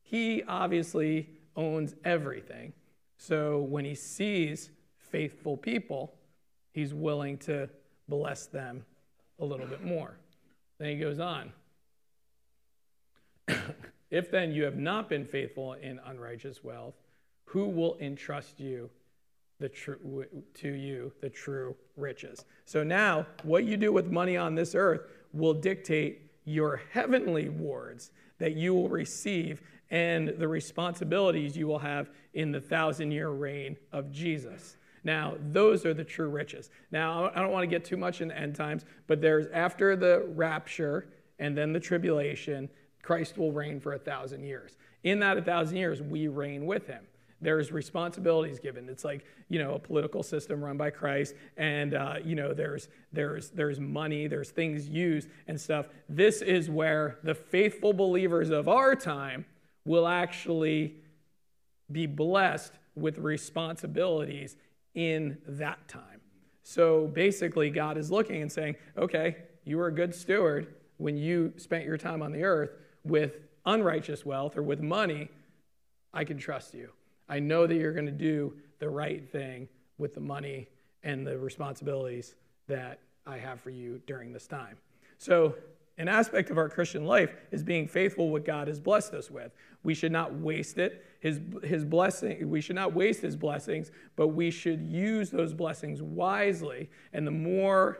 He 0.01 0.43
obviously 0.43 1.27
owns 1.57 1.95
everything. 2.05 2.71
So 3.17 3.59
when 3.59 3.85
he 3.85 3.95
sees 3.95 4.69
faithful 4.97 5.57
people, 5.57 6.13
he's 6.71 6.93
willing 6.93 7.37
to 7.39 7.69
bless 8.07 8.47
them 8.47 8.85
a 9.39 9.45
little 9.45 9.65
bit 9.65 9.83
more. 9.83 10.17
Then 10.79 10.89
he 10.89 10.95
goes 10.97 11.19
on. 11.19 11.51
if 14.11 14.31
then 14.31 14.51
you 14.51 14.63
have 14.63 14.77
not 14.77 15.09
been 15.09 15.25
faithful 15.25 15.73
in 15.73 15.99
unrighteous 16.05 16.63
wealth, 16.63 16.95
who 17.45 17.67
will 17.67 17.97
entrust 17.99 18.59
you 18.59 18.89
the 19.59 19.69
true 19.69 20.25
to 20.55 20.69
you 20.69 21.13
the 21.21 21.29
true 21.29 21.75
riches? 21.95 22.45
So 22.65 22.83
now 22.83 23.27
what 23.43 23.65
you 23.65 23.77
do 23.77 23.91
with 23.91 24.11
money 24.11 24.37
on 24.37 24.55
this 24.55 24.75
earth 24.75 25.01
will 25.31 25.53
dictate 25.53 26.31
your 26.45 26.81
heavenly 26.91 27.49
rewards 27.49 28.11
that 28.39 28.55
you 28.55 28.73
will 28.73 28.89
receive 28.89 29.61
and 29.93 30.29
the 30.39 30.47
responsibilities 30.47 31.55
you 31.55 31.67
will 31.67 31.79
have 31.79 32.09
in 32.33 32.51
the 32.51 32.59
thousand 32.59 33.11
year 33.11 33.29
reign 33.29 33.77
of 33.93 34.11
Jesus. 34.11 34.75
Now, 35.03 35.35
those 35.51 35.85
are 35.85 35.93
the 35.93 36.03
true 36.03 36.29
riches. 36.29 36.71
Now, 36.91 37.29
I 37.35 37.41
don't 37.41 37.51
want 37.51 37.61
to 37.61 37.67
get 37.67 37.85
too 37.85 37.97
much 37.97 38.19
in 38.19 38.29
the 38.29 38.37
end 38.37 38.55
times, 38.55 38.85
but 39.05 39.21
there's 39.21 39.45
after 39.53 39.95
the 39.95 40.25
rapture 40.29 41.09
and 41.37 41.55
then 41.55 41.73
the 41.73 41.79
tribulation, 41.79 42.69
Christ 43.03 43.37
will 43.37 43.51
reign 43.51 43.79
for 43.79 43.93
a 43.93 43.99
thousand 43.99 44.43
years. 44.43 44.77
In 45.03 45.19
that 45.19 45.37
a 45.37 45.41
thousand 45.41 45.77
years, 45.77 46.01
we 46.01 46.27
reign 46.27 46.65
with 46.65 46.87
him. 46.87 47.05
there's 47.41 47.71
responsibilities 47.71 48.57
given. 48.57 48.89
It's 48.89 49.03
like 49.03 49.25
you 49.49 49.59
know 49.59 49.75
a 49.75 49.79
political 49.79 50.23
system 50.23 50.63
run 50.63 50.77
by 50.77 50.89
Christ, 50.89 51.35
and 51.57 51.93
uh, 51.93 52.15
you 52.23 52.35
know 52.35 52.53
there's 52.53 52.87
there's 53.11 53.49
there's 53.49 53.79
money, 53.79 54.27
there's 54.27 54.49
things 54.49 54.87
used 54.87 55.27
and 55.47 55.59
stuff. 55.59 55.87
This 56.09 56.41
is 56.41 56.69
where 56.69 57.19
the 57.23 57.35
faithful 57.35 57.93
believers 57.93 58.49
of 58.49 58.67
our 58.67 58.95
time 58.95 59.45
will 59.85 60.07
actually 60.07 60.95
be 61.91 62.05
blessed 62.05 62.73
with 62.95 63.17
responsibilities 63.17 64.55
in 64.95 65.37
that 65.47 65.87
time. 65.87 66.21
So 66.63 67.07
basically, 67.07 67.69
God 67.69 67.97
is 67.97 68.09
looking 68.09 68.41
and 68.41 68.51
saying, 68.51 68.75
okay, 68.97 69.37
you 69.65 69.77
were 69.77 69.87
a 69.87 69.93
good 69.93 70.15
steward 70.15 70.75
when 70.97 71.17
you 71.17 71.53
spent 71.57 71.85
your 71.85 71.97
time 71.97 72.21
on 72.21 72.31
the 72.31 72.43
earth 72.43 72.71
with 73.03 73.39
unrighteous 73.65 74.25
wealth 74.25 74.55
or 74.55 74.63
with 74.63 74.81
money. 74.81 75.29
I 76.13 76.23
can 76.23 76.37
trust 76.37 76.73
you. 76.73 76.89
I 77.27 77.39
know 77.39 77.67
that 77.67 77.75
you're 77.75 77.93
going 77.93 78.05
to 78.05 78.11
do 78.11 78.53
the 78.79 78.89
right 78.89 79.27
thing 79.29 79.67
with 79.97 80.13
the 80.13 80.21
money 80.21 80.67
and 81.03 81.25
the 81.25 81.37
responsibilities 81.37 82.35
that 82.67 82.99
I 83.25 83.37
have 83.37 83.59
for 83.59 83.69
you 83.69 84.01
during 84.05 84.31
this 84.31 84.47
time. 84.47 84.77
So, 85.17 85.55
an 85.97 86.07
aspect 86.07 86.49
of 86.49 86.57
our 86.57 86.69
Christian 86.69 87.05
life 87.05 87.35
is 87.51 87.63
being 87.63 87.87
faithful 87.87 88.29
what 88.29 88.45
God 88.45 88.67
has 88.67 88.79
blessed 88.79 89.13
us 89.13 89.29
with. 89.29 89.51
We 89.83 89.93
should 89.93 90.11
not 90.11 90.33
waste 90.33 90.77
it. 90.77 91.05
His, 91.19 91.39
his 91.63 91.85
blessing, 91.85 92.49
we 92.49 92.61
should 92.61 92.75
not 92.75 92.93
waste 92.93 93.21
his 93.21 93.35
blessings, 93.35 93.91
but 94.15 94.29
we 94.29 94.49
should 94.49 94.81
use 94.81 95.29
those 95.29 95.53
blessings 95.53 96.01
wisely. 96.01 96.89
And 97.13 97.27
the 97.27 97.31
more 97.31 97.99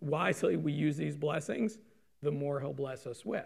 wisely 0.00 0.56
we 0.56 0.72
use 0.72 0.96
these 0.96 1.16
blessings, 1.16 1.78
the 2.22 2.32
more 2.32 2.60
he'll 2.60 2.72
bless 2.72 3.06
us 3.06 3.24
with. 3.24 3.44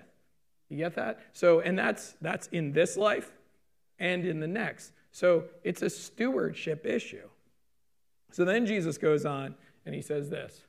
You 0.69 0.77
get 0.77 0.95
that? 0.95 1.21
So, 1.33 1.61
and 1.61 1.77
that's 1.77 2.15
that's 2.21 2.47
in 2.49 2.73
this 2.73 2.97
life 2.97 3.33
and 3.99 4.25
in 4.25 4.39
the 4.39 4.47
next. 4.47 4.93
So 5.11 5.45
it's 5.65 5.83
a 5.83 5.91
stewardship 5.91 6.87
issue. 6.87 7.29
So 8.31 8.45
then 8.45 8.65
Jesus 8.65 8.97
goes 8.97 9.27
on 9.27 9.57
and 9.85 9.95
he 9.95 10.01
says 10.01 10.31
this. 10.31 10.63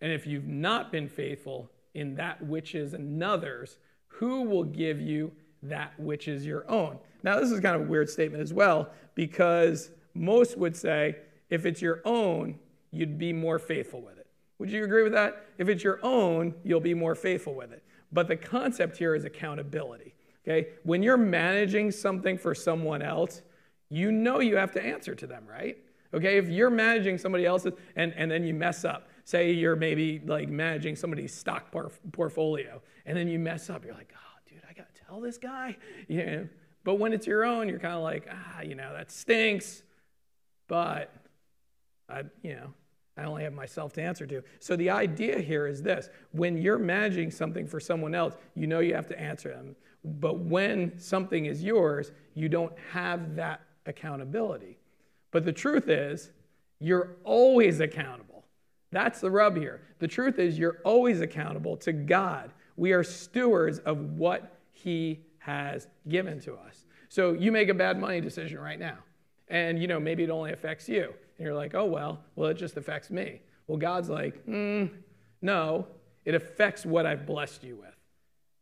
And 0.00 0.12
if 0.12 0.26
you've 0.26 0.46
not 0.46 0.92
been 0.92 1.08
faithful 1.08 1.70
in 1.94 2.14
that 2.16 2.44
which 2.44 2.74
is 2.74 2.94
another's, 2.94 3.78
who 4.08 4.42
will 4.42 4.64
give 4.64 5.00
you 5.00 5.32
that 5.62 5.98
which 5.98 6.28
is 6.28 6.44
your 6.44 6.70
own? 6.70 6.98
Now, 7.22 7.40
this 7.40 7.50
is 7.50 7.60
kind 7.60 7.76
of 7.76 7.82
a 7.82 7.90
weird 7.90 8.08
statement 8.08 8.42
as 8.42 8.52
well, 8.52 8.90
because 9.14 9.90
most 10.14 10.56
would 10.56 10.76
say 10.76 11.16
if 11.50 11.66
it's 11.66 11.80
your 11.82 12.02
own, 12.04 12.58
you'd 12.90 13.18
be 13.18 13.32
more 13.32 13.58
faithful 13.58 14.00
with 14.00 14.18
it. 14.18 14.26
Would 14.58 14.70
you 14.70 14.84
agree 14.84 15.02
with 15.02 15.12
that? 15.12 15.46
If 15.58 15.68
it's 15.68 15.84
your 15.84 16.00
own, 16.02 16.54
you'll 16.64 16.80
be 16.80 16.94
more 16.94 17.14
faithful 17.14 17.54
with 17.54 17.72
it. 17.72 17.82
But 18.12 18.28
the 18.28 18.36
concept 18.36 18.96
here 18.96 19.14
is 19.14 19.24
accountability. 19.24 20.14
Okay? 20.46 20.68
When 20.84 21.02
you're 21.02 21.16
managing 21.16 21.90
something 21.90 22.38
for 22.38 22.54
someone 22.54 23.02
else, 23.02 23.42
you 23.88 24.10
know 24.12 24.40
you 24.40 24.56
have 24.56 24.72
to 24.72 24.82
answer 24.82 25.14
to 25.14 25.26
them, 25.26 25.44
right? 25.48 25.76
Okay, 26.14 26.38
if 26.38 26.48
you're 26.48 26.70
managing 26.70 27.18
somebody 27.18 27.44
else's 27.44 27.74
and, 27.96 28.12
and 28.16 28.30
then 28.30 28.44
you 28.44 28.54
mess 28.54 28.84
up, 28.84 29.08
say 29.26 29.50
you're 29.50 29.74
maybe 29.74 30.22
like 30.24 30.48
managing 30.48 30.94
somebody's 30.94 31.34
stock 31.34 31.72
por- 31.72 31.90
portfolio, 32.12 32.80
and 33.04 33.18
then 33.18 33.26
you 33.26 33.40
mess 33.40 33.68
up, 33.68 33.84
you're 33.84 33.92
like, 33.92 34.14
oh, 34.14 34.38
dude, 34.48 34.62
I 34.70 34.72
gotta 34.72 34.88
tell 35.06 35.20
this 35.20 35.36
guy. 35.36 35.76
You 36.06 36.24
know? 36.24 36.48
But 36.84 36.94
when 36.94 37.12
it's 37.12 37.26
your 37.26 37.44
own, 37.44 37.68
you're 37.68 37.80
kind 37.80 37.94
of 37.94 38.04
like, 38.04 38.28
ah, 38.30 38.60
you 38.62 38.76
know, 38.76 38.92
that 38.92 39.10
stinks. 39.10 39.82
But 40.68 41.12
I, 42.08 42.22
you 42.42 42.54
know, 42.54 42.72
I 43.16 43.24
only 43.24 43.42
have 43.42 43.52
myself 43.52 43.92
to 43.94 44.02
answer 44.02 44.26
to. 44.26 44.44
So 44.60 44.76
the 44.76 44.90
idea 44.90 45.40
here 45.40 45.66
is 45.66 45.82
this 45.82 46.08
when 46.30 46.56
you're 46.56 46.78
managing 46.78 47.32
something 47.32 47.66
for 47.66 47.80
someone 47.80 48.14
else, 48.14 48.36
you 48.54 48.68
know 48.68 48.78
you 48.78 48.94
have 48.94 49.08
to 49.08 49.20
answer 49.20 49.48
them. 49.48 49.74
But 50.04 50.38
when 50.38 50.96
something 51.00 51.46
is 51.46 51.64
yours, 51.64 52.12
you 52.34 52.48
don't 52.48 52.78
have 52.92 53.34
that 53.34 53.62
accountability. 53.86 54.78
But 55.32 55.44
the 55.44 55.52
truth 55.52 55.88
is, 55.88 56.30
you're 56.78 57.16
always 57.24 57.80
accountable. 57.80 58.35
That's 58.96 59.20
the 59.20 59.30
rub 59.30 59.58
here. 59.58 59.82
The 59.98 60.08
truth 60.08 60.38
is, 60.38 60.58
you're 60.58 60.78
always 60.82 61.20
accountable 61.20 61.76
to 61.76 61.92
God. 61.92 62.50
We 62.76 62.92
are 62.92 63.04
stewards 63.04 63.78
of 63.80 63.98
what 64.16 64.56
He 64.72 65.20
has 65.36 65.86
given 66.08 66.40
to 66.40 66.54
us. 66.54 66.86
So 67.10 67.34
you 67.34 67.52
make 67.52 67.68
a 67.68 67.74
bad 67.74 68.00
money 68.00 68.22
decision 68.22 68.58
right 68.58 68.78
now, 68.78 68.96
and 69.48 69.78
you 69.78 69.86
know 69.86 70.00
maybe 70.00 70.24
it 70.24 70.30
only 70.30 70.52
affects 70.52 70.88
you 70.88 71.12
and 71.36 71.44
you're 71.44 71.54
like, 71.54 71.74
oh, 71.74 71.84
well, 71.84 72.22
well, 72.36 72.48
it 72.48 72.54
just 72.54 72.78
affects 72.78 73.10
me. 73.10 73.42
Well, 73.66 73.76
God's 73.76 74.08
like, 74.08 74.46
mm, 74.46 74.88
no, 75.42 75.86
it 76.24 76.34
affects 76.34 76.86
what 76.86 77.04
I've 77.04 77.26
blessed 77.26 77.64
you 77.64 77.76
with. 77.76 77.94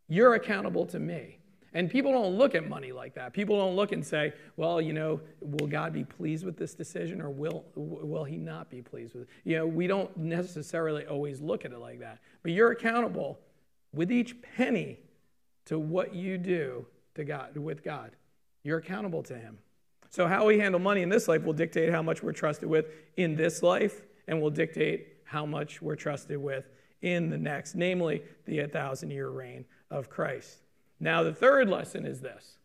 You're 0.09 0.35
accountable 0.35 0.85
to 0.87 0.99
me. 0.99 1.39
And 1.75 1.91
people 1.91 2.13
don't 2.13 2.39
look 2.39 2.55
at 2.55 2.69
money 2.69 2.93
like 2.93 3.15
that. 3.15 3.33
People 3.33 3.59
don't 3.59 3.75
look 3.75 3.91
and 3.91 4.07
say, 4.07 4.33
well, 4.57 4.81
you 4.81 4.93
know, 4.93 5.21
will 5.41 5.67
God 5.67 5.93
be 5.93 6.05
pleased 6.05 6.45
with 6.45 6.57
this 6.57 6.73
decision 6.73 7.21
or 7.21 7.31
will, 7.31 7.65
will 7.75 8.23
he 8.23 8.37
not 8.37 8.71
be 8.71 8.81
pleased 8.81 9.15
with 9.15 9.25
it? 9.25 9.29
You 9.43 9.57
know, 9.57 9.67
we 9.67 9.89
don't 9.89 10.17
necessarily 10.17 11.05
always 11.05 11.41
look 11.41 11.65
at 11.65 11.73
it 11.73 11.79
like 11.81 11.99
that. 11.99 12.21
But 12.45 12.53
you're 12.53 12.71
accountable 12.71 13.41
with 13.93 14.13
each 14.13 14.41
penny 14.57 15.01
to 15.67 15.79
what 15.79 16.15
you 16.15 16.39
do 16.39 16.87
to 17.17 17.25
God, 17.25 17.57
with 17.57 17.83
God. 17.83 18.13
You're 18.63 18.79
accountable 18.79 19.25
to 19.25 19.37
him. 19.37 19.59
So, 20.11 20.29
how 20.29 20.47
we 20.47 20.61
handle 20.61 20.81
money 20.81 21.03
in 21.03 21.09
this 21.09 21.27
life 21.27 21.43
will 21.43 21.53
dictate 21.53 21.91
how 21.91 22.03
much 22.03 22.23
we're 22.23 22.33
trusted 22.33 22.69
with 22.69 22.87
in 23.17 23.35
this 23.35 23.65
life 23.65 24.03
and 24.29 24.41
will 24.41 24.51
dictate 24.51 25.09
how 25.25 25.45
much 25.45 25.83
we're 25.83 25.97
trusted 25.97 26.39
with 26.39 26.69
in 27.03 27.31
the 27.31 27.37
next, 27.37 27.75
namely 27.75 28.23
the 28.47 28.61
1,000 28.61 29.11
year 29.11 29.29
reign 29.29 29.65
of 29.91 30.09
Christ. 30.09 30.64
Now, 31.01 31.23
the 31.23 31.35
third 31.35 31.69
lesson 31.69 32.07
is 32.07 32.21
this 32.21 32.57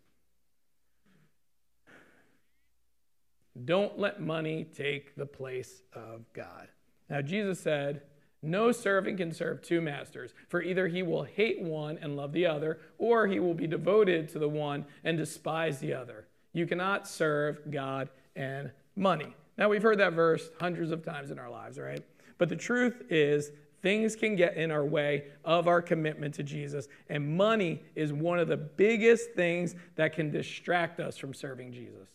don't 3.65 3.99
let 3.99 4.21
money 4.21 4.63
take 4.63 5.15
the 5.15 5.25
place 5.25 5.81
of 5.93 6.31
God. 6.33 6.69
Now, 7.09 7.21
Jesus 7.21 7.59
said, 7.59 8.03
no 8.41 8.71
servant 8.71 9.17
can 9.17 9.33
serve 9.33 9.61
two 9.61 9.81
masters, 9.81 10.33
for 10.47 10.61
either 10.61 10.87
he 10.87 11.03
will 11.03 11.23
hate 11.23 11.61
one 11.61 11.97
and 12.01 12.15
love 12.15 12.31
the 12.31 12.45
other, 12.45 12.79
or 12.97 13.27
he 13.27 13.39
will 13.39 13.53
be 13.53 13.67
devoted 13.67 14.29
to 14.29 14.39
the 14.39 14.47
one 14.47 14.85
and 15.03 15.17
despise 15.17 15.79
the 15.79 15.93
other. 15.93 16.27
You 16.53 16.65
cannot 16.65 17.07
serve 17.07 17.69
God 17.69 18.09
and 18.35 18.71
money. 18.95 19.35
Now, 19.57 19.67
we've 19.67 19.83
heard 19.83 19.99
that 19.99 20.13
verse 20.13 20.49
hundreds 20.59 20.91
of 20.91 21.03
times 21.03 21.31
in 21.31 21.39
our 21.39 21.49
lives, 21.49 21.77
right? 21.77 22.01
But 22.37 22.47
the 22.47 22.55
truth 22.55 23.03
is, 23.09 23.51
things 23.81 24.15
can 24.15 24.35
get 24.35 24.55
in 24.57 24.71
our 24.71 24.85
way 24.85 25.25
of 25.45 25.67
our 25.67 25.81
commitment 25.81 26.33
to 26.35 26.43
Jesus, 26.43 26.87
and 27.09 27.37
money 27.37 27.83
is 27.95 28.11
one 28.13 28.39
of 28.39 28.47
the 28.47 28.57
biggest 28.57 29.31
things 29.33 29.75
that 29.95 30.13
can 30.13 30.31
distract 30.31 30.99
us 30.99 31.17
from 31.17 31.33
serving 31.33 31.71
Jesus. 31.71 32.09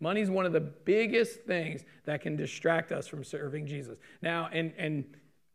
Money 0.00 0.20
is 0.20 0.30
one 0.30 0.46
of 0.46 0.52
the 0.52 0.60
biggest 0.60 1.40
things 1.42 1.84
that 2.04 2.20
can 2.20 2.36
distract 2.36 2.92
us 2.92 3.08
from 3.08 3.24
serving 3.24 3.66
Jesus. 3.66 3.98
Now, 4.22 4.48
and, 4.52 4.72
and 4.78 5.04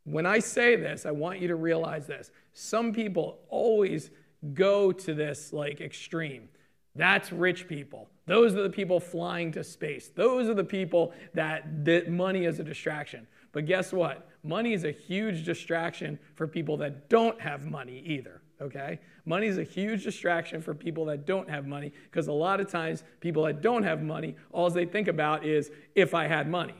when 0.04 0.26
I 0.26 0.38
say 0.38 0.76
this, 0.76 1.06
I 1.06 1.10
want 1.12 1.40
you 1.40 1.48
to 1.48 1.56
realize 1.56 2.06
this. 2.06 2.30
Some 2.52 2.92
people 2.92 3.38
always 3.48 4.10
go 4.52 4.92
to 4.92 5.14
this 5.14 5.52
like 5.52 5.80
extreme. 5.80 6.48
That's 6.94 7.32
rich 7.32 7.66
people. 7.66 8.10
Those 8.26 8.54
are 8.54 8.62
the 8.62 8.70
people 8.70 9.00
flying 9.00 9.50
to 9.52 9.64
space. 9.64 10.10
Those 10.14 10.48
are 10.48 10.54
the 10.54 10.64
people 10.64 11.12
that, 11.32 11.84
that 11.84 12.10
money 12.10 12.44
is 12.44 12.60
a 12.60 12.64
distraction. 12.64 13.26
But 13.52 13.66
guess 13.66 13.92
what? 13.92 14.28
Money 14.44 14.74
is 14.74 14.84
a 14.84 14.90
huge 14.90 15.44
distraction 15.44 16.18
for 16.34 16.46
people 16.46 16.76
that 16.76 17.08
don't 17.08 17.40
have 17.40 17.64
money 17.64 18.02
either. 18.06 18.42
Okay? 18.60 19.00
Money 19.24 19.46
is 19.46 19.56
a 19.56 19.64
huge 19.64 20.04
distraction 20.04 20.60
for 20.60 20.74
people 20.74 21.06
that 21.06 21.26
don't 21.26 21.48
have 21.48 21.66
money 21.66 21.92
because 22.04 22.28
a 22.28 22.32
lot 22.32 22.60
of 22.60 22.70
times 22.70 23.02
people 23.20 23.42
that 23.44 23.62
don't 23.62 23.82
have 23.82 24.02
money, 24.02 24.36
all 24.52 24.68
they 24.68 24.84
think 24.84 25.08
about 25.08 25.44
is 25.46 25.70
if 25.94 26.14
I 26.14 26.28
had 26.28 26.48
money. 26.48 26.74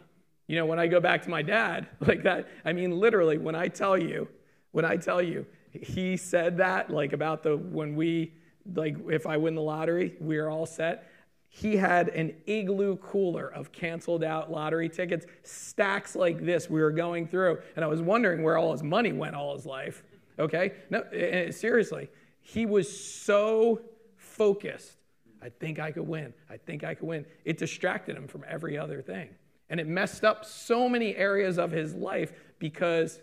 You 0.46 0.56
know, 0.56 0.66
when 0.66 0.78
I 0.78 0.86
go 0.86 1.00
back 1.00 1.22
to 1.22 1.30
my 1.30 1.40
dad, 1.40 1.88
like 2.00 2.22
that, 2.24 2.48
I 2.66 2.74
mean, 2.74 2.92
literally, 2.92 3.38
when 3.38 3.54
I 3.54 3.68
tell 3.68 3.96
you, 3.96 4.28
when 4.72 4.84
I 4.84 4.96
tell 4.96 5.22
you, 5.22 5.46
he 5.72 6.16
said 6.18 6.58
that, 6.58 6.90
like 6.90 7.14
about 7.14 7.42
the, 7.42 7.56
when 7.56 7.96
we, 7.96 8.34
like, 8.74 8.96
if 9.08 9.26
I 9.26 9.38
win 9.38 9.54
the 9.54 9.62
lottery, 9.62 10.14
we're 10.20 10.48
all 10.48 10.66
set 10.66 11.08
he 11.56 11.76
had 11.76 12.08
an 12.08 12.34
igloo 12.46 12.96
cooler 12.96 13.46
of 13.46 13.70
canceled 13.70 14.24
out 14.24 14.50
lottery 14.50 14.88
tickets, 14.88 15.24
stacks 15.44 16.16
like 16.16 16.44
this 16.44 16.68
we 16.68 16.82
were 16.82 16.90
going 16.90 17.28
through. 17.28 17.60
And 17.76 17.84
I 17.84 17.88
was 17.88 18.02
wondering 18.02 18.42
where 18.42 18.58
all 18.58 18.72
his 18.72 18.82
money 18.82 19.12
went 19.12 19.36
all 19.36 19.54
his 19.54 19.64
life. 19.64 20.02
Okay? 20.36 20.72
No, 20.90 21.02
eh, 21.12 21.16
eh, 21.16 21.50
seriously, 21.52 22.10
he 22.40 22.66
was 22.66 22.90
so 22.92 23.82
focused. 24.16 24.96
I 25.40 25.48
think 25.48 25.78
I 25.78 25.92
could 25.92 26.08
win. 26.08 26.34
I 26.50 26.56
think 26.56 26.82
I 26.82 26.92
could 26.92 27.06
win. 27.06 27.24
It 27.44 27.56
distracted 27.56 28.16
him 28.16 28.26
from 28.26 28.44
every 28.48 28.76
other 28.76 29.00
thing. 29.00 29.28
And 29.70 29.78
it 29.78 29.86
messed 29.86 30.24
up 30.24 30.44
so 30.44 30.88
many 30.88 31.14
areas 31.14 31.56
of 31.56 31.70
his 31.70 31.94
life 31.94 32.32
because 32.58 33.22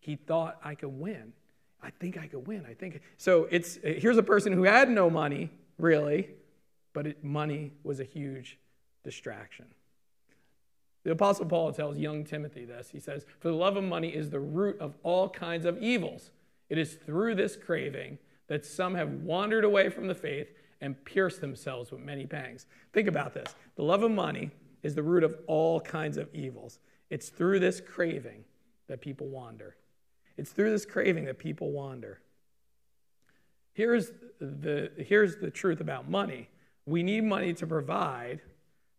he 0.00 0.16
thought 0.16 0.60
I 0.62 0.74
could 0.74 1.00
win. 1.00 1.32
I 1.82 1.88
think 1.98 2.18
I 2.18 2.26
could 2.26 2.46
win. 2.46 2.66
I 2.68 2.74
think 2.74 3.00
so. 3.16 3.48
It's 3.50 3.78
eh, 3.82 3.94
here's 3.94 4.18
a 4.18 4.22
person 4.22 4.52
who 4.52 4.64
had 4.64 4.90
no 4.90 5.08
money, 5.08 5.50
really, 5.78 6.28
but 6.94 7.06
it, 7.06 7.22
money 7.22 7.72
was 7.82 8.00
a 8.00 8.04
huge 8.04 8.58
distraction. 9.02 9.66
The 11.04 11.10
Apostle 11.10 11.44
Paul 11.44 11.72
tells 11.72 11.98
young 11.98 12.24
Timothy 12.24 12.64
this. 12.64 12.88
He 12.88 12.98
says, 12.98 13.26
For 13.40 13.48
the 13.48 13.54
love 13.54 13.76
of 13.76 13.84
money 13.84 14.08
is 14.08 14.30
the 14.30 14.40
root 14.40 14.80
of 14.80 14.94
all 15.02 15.28
kinds 15.28 15.66
of 15.66 15.82
evils. 15.82 16.30
It 16.70 16.78
is 16.78 16.94
through 16.94 17.34
this 17.34 17.56
craving 17.56 18.18
that 18.46 18.64
some 18.64 18.94
have 18.94 19.10
wandered 19.10 19.64
away 19.64 19.90
from 19.90 20.06
the 20.08 20.14
faith 20.14 20.48
and 20.80 21.02
pierced 21.04 21.42
themselves 21.42 21.90
with 21.90 22.00
many 22.00 22.24
pangs. 22.26 22.66
Think 22.94 23.08
about 23.08 23.34
this 23.34 23.54
the 23.76 23.82
love 23.82 24.02
of 24.02 24.10
money 24.10 24.50
is 24.82 24.94
the 24.94 25.02
root 25.02 25.24
of 25.24 25.36
all 25.46 25.80
kinds 25.80 26.16
of 26.16 26.34
evils. 26.34 26.78
It's 27.10 27.28
through 27.28 27.60
this 27.60 27.80
craving 27.80 28.44
that 28.88 29.00
people 29.00 29.28
wander. 29.28 29.76
It's 30.36 30.50
through 30.50 30.70
this 30.70 30.86
craving 30.86 31.26
that 31.26 31.38
people 31.38 31.70
wander. 31.70 32.20
Here's 33.72 34.10
the, 34.40 34.90
here's 34.96 35.36
the 35.36 35.50
truth 35.50 35.80
about 35.80 36.08
money 36.08 36.48
we 36.86 37.02
need 37.02 37.24
money 37.24 37.54
to 37.54 37.66
provide, 37.66 38.40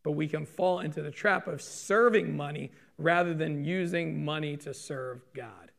but 0.03 0.11
we 0.11 0.27
can 0.27 0.45
fall 0.45 0.79
into 0.79 1.01
the 1.01 1.11
trap 1.11 1.47
of 1.47 1.61
serving 1.61 2.35
money 2.35 2.71
rather 2.97 3.33
than 3.33 3.63
using 3.63 4.23
money 4.23 4.57
to 4.57 4.73
serve 4.73 5.21
God. 5.33 5.71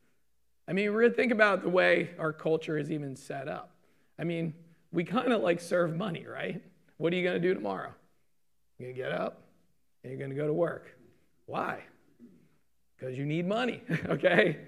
I 0.68 0.72
mean, 0.72 0.90
really 0.90 1.14
think 1.14 1.32
about 1.32 1.62
the 1.62 1.68
way 1.68 2.10
our 2.18 2.32
culture 2.32 2.76
is 2.76 2.90
even 2.90 3.16
set 3.16 3.48
up. 3.48 3.70
I 4.18 4.24
mean, 4.24 4.54
we 4.92 5.04
kind 5.04 5.32
of 5.32 5.42
like 5.42 5.60
serve 5.60 5.94
money, 5.96 6.26
right? 6.26 6.62
What 6.96 7.12
are 7.12 7.16
you 7.16 7.22
going 7.22 7.40
to 7.40 7.48
do 7.48 7.54
tomorrow? 7.54 7.92
You're 8.78 8.88
going 8.88 8.96
to 8.96 9.02
get 9.02 9.12
up 9.12 9.42
and 10.02 10.10
you're 10.10 10.18
going 10.18 10.30
to 10.30 10.36
go 10.36 10.46
to 10.46 10.52
work. 10.52 10.96
Why? 11.46 11.80
Because 12.96 13.16
you 13.16 13.24
need 13.26 13.46
money, 13.46 13.82
okay? 14.08 14.58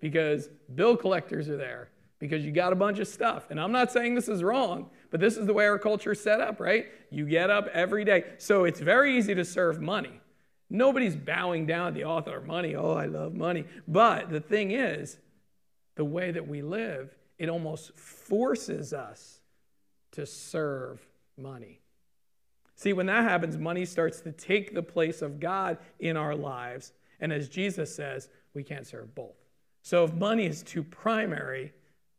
Because 0.00 0.48
bill 0.74 0.96
collectors 0.96 1.48
are 1.48 1.56
there, 1.56 1.88
because 2.18 2.44
you 2.44 2.52
got 2.52 2.72
a 2.72 2.76
bunch 2.76 2.98
of 2.98 3.08
stuff. 3.08 3.46
And 3.50 3.60
I'm 3.60 3.72
not 3.72 3.92
saying 3.92 4.14
this 4.14 4.28
is 4.28 4.42
wrong, 4.42 4.90
but 5.10 5.20
this 5.20 5.36
is 5.36 5.46
the 5.46 5.52
way 5.52 5.66
our 5.66 5.78
culture 5.78 6.12
is 6.12 6.22
set 6.22 6.40
up, 6.40 6.60
right? 6.60 6.86
You 7.10 7.26
get 7.26 7.50
up 7.50 7.68
every 7.72 8.04
day. 8.04 8.24
So 8.38 8.64
it's 8.64 8.80
very 8.80 9.16
easy 9.16 9.34
to 9.34 9.44
serve 9.44 9.80
money. 9.80 10.20
Nobody's 10.68 11.14
bowing 11.14 11.66
down 11.66 11.88
at 11.88 11.94
the 11.94 12.04
author 12.04 12.38
of 12.38 12.46
money. 12.46 12.74
Oh, 12.74 12.92
I 12.92 13.06
love 13.06 13.34
money. 13.34 13.66
But 13.86 14.30
the 14.30 14.40
thing 14.40 14.72
is, 14.72 15.18
the 15.94 16.04
way 16.04 16.30
that 16.30 16.46
we 16.46 16.62
live, 16.62 17.14
it 17.38 17.48
almost 17.48 17.96
forces 17.98 18.92
us 18.92 19.40
to 20.12 20.26
serve 20.26 21.06
money. 21.36 21.80
See, 22.74 22.92
when 22.92 23.06
that 23.06 23.22
happens, 23.22 23.56
money 23.56 23.84
starts 23.84 24.20
to 24.22 24.32
take 24.32 24.74
the 24.74 24.82
place 24.82 25.22
of 25.22 25.40
God 25.40 25.78
in 25.98 26.16
our 26.16 26.34
lives. 26.34 26.92
And 27.20 27.32
as 27.32 27.48
Jesus 27.48 27.94
says, 27.94 28.28
we 28.52 28.62
can't 28.62 28.86
serve 28.86 29.14
both. 29.14 29.36
So 29.82 30.04
if 30.04 30.12
money 30.12 30.46
is 30.46 30.62
too 30.62 30.82
primary, 30.82 31.72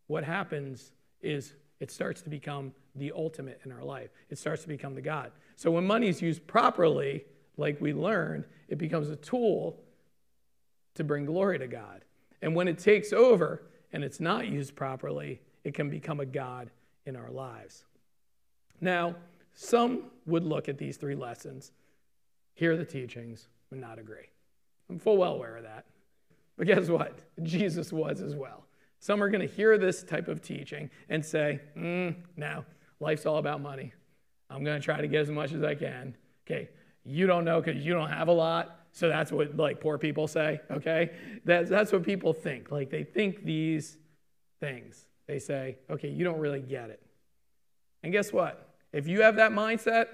what 0.07 0.23
happens 0.23 0.91
is 1.21 1.53
it 1.79 1.91
starts 1.91 2.21
to 2.23 2.29
become 2.29 2.73
the 2.95 3.11
ultimate 3.15 3.61
in 3.63 3.71
our 3.71 3.83
life. 3.83 4.09
It 4.29 4.37
starts 4.37 4.63
to 4.63 4.67
become 4.67 4.95
the 4.95 5.01
God. 5.01 5.31
So 5.55 5.71
when 5.71 5.85
money 5.85 6.07
is 6.07 6.21
used 6.21 6.45
properly, 6.47 7.25
like 7.57 7.79
we 7.79 7.93
learned, 7.93 8.45
it 8.67 8.77
becomes 8.77 9.09
a 9.09 9.15
tool 9.15 9.79
to 10.95 11.03
bring 11.03 11.25
glory 11.25 11.59
to 11.59 11.67
God. 11.67 12.03
And 12.41 12.55
when 12.55 12.67
it 12.67 12.79
takes 12.79 13.13
over 13.13 13.63
and 13.93 14.03
it's 14.03 14.19
not 14.19 14.47
used 14.47 14.75
properly, 14.75 15.41
it 15.63 15.73
can 15.73 15.89
become 15.89 16.19
a 16.19 16.25
God 16.25 16.71
in 17.05 17.15
our 17.15 17.29
lives. 17.29 17.85
Now, 18.81 19.15
some 19.53 20.03
would 20.25 20.43
look 20.43 20.69
at 20.69 20.77
these 20.77 20.97
three 20.97 21.15
lessons, 21.15 21.71
hear 22.53 22.77
the 22.77 22.85
teachings, 22.85 23.47
and 23.71 23.81
not 23.81 23.99
agree. 23.99 24.29
I'm 24.89 24.99
full 24.99 25.17
well 25.17 25.33
aware 25.33 25.57
of 25.57 25.63
that. 25.63 25.85
But 26.57 26.67
guess 26.67 26.89
what? 26.89 27.17
Jesus 27.43 27.91
was 27.91 28.21
as 28.21 28.35
well. 28.35 28.65
Some 28.99 29.21
are 29.21 29.29
going 29.29 29.47
to 29.47 29.53
hear 29.53 29.77
this 29.77 30.03
type 30.03 30.27
of 30.27 30.41
teaching 30.41 30.89
and 31.09 31.23
say, 31.25 31.61
mm, 31.77 32.15
now, 32.35 32.65
life's 32.99 33.25
all 33.25 33.37
about 33.37 33.61
money. 33.61 33.93
I'm 34.49 34.63
going 34.63 34.79
to 34.79 34.83
try 34.83 35.01
to 35.01 35.07
get 35.07 35.21
as 35.21 35.29
much 35.29 35.53
as 35.53 35.63
I 35.63 35.75
can. 35.75 36.15
Okay, 36.45 36.69
you 37.03 37.27
don't 37.27 37.45
know 37.45 37.61
because 37.61 37.85
you 37.85 37.93
don't 37.93 38.09
have 38.09 38.27
a 38.27 38.33
lot. 38.33 38.87
So 38.91 39.07
that's 39.07 39.31
what 39.31 39.55
like 39.55 39.79
poor 39.79 39.97
people 39.97 40.27
say, 40.27 40.59
okay? 40.71 41.11
That's, 41.45 41.69
that's 41.69 41.91
what 41.91 42.03
people 42.03 42.33
think. 42.33 42.71
Like 42.71 42.89
they 42.89 43.03
think 43.03 43.43
these 43.43 43.97
things. 44.59 45.05
They 45.27 45.39
say, 45.39 45.77
okay, 45.89 46.09
you 46.09 46.23
don't 46.23 46.39
really 46.39 46.61
get 46.61 46.89
it. 46.89 47.01
And 48.01 48.11
guess 48.11 48.31
what? 48.31 48.75
If 48.93 49.07
you 49.07 49.21
have 49.21 49.35
that 49.35 49.51
mindset, 49.51 50.07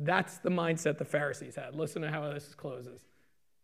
that's 0.00 0.38
the 0.38 0.50
mindset 0.50 0.98
the 0.98 1.04
Pharisees 1.04 1.56
had. 1.56 1.74
Listen 1.74 2.02
to 2.02 2.10
how 2.10 2.28
this 2.32 2.54
closes. 2.54 3.06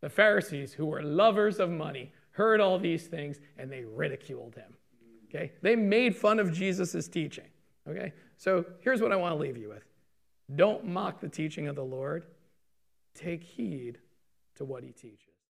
The 0.01 0.09
Pharisees, 0.09 0.73
who 0.73 0.85
were 0.85 1.03
lovers 1.03 1.59
of 1.59 1.69
money, 1.69 2.11
heard 2.35 2.59
all 2.59 2.77
these 2.77 3.07
things 3.07 3.39
and 3.57 3.71
they 3.71 3.83
ridiculed 3.83 4.55
him. 4.55 4.73
Okay? 5.29 5.53
They 5.61 5.75
made 5.75 6.15
fun 6.15 6.37
of 6.39 6.51
Jesus' 6.51 7.07
teaching. 7.07 7.47
Okay? 7.89 8.13
So 8.37 8.65
here's 8.81 9.01
what 9.01 9.11
I 9.11 9.15
want 9.15 9.33
to 9.33 9.39
leave 9.39 9.57
you 9.57 9.69
with 9.69 9.83
don't 10.55 10.85
mock 10.85 11.21
the 11.21 11.29
teaching 11.29 11.67
of 11.67 11.75
the 11.75 11.83
Lord, 11.83 12.25
take 13.15 13.43
heed 13.43 13.99
to 14.55 14.65
what 14.65 14.83
he 14.83 14.91
teaches. 14.91 15.24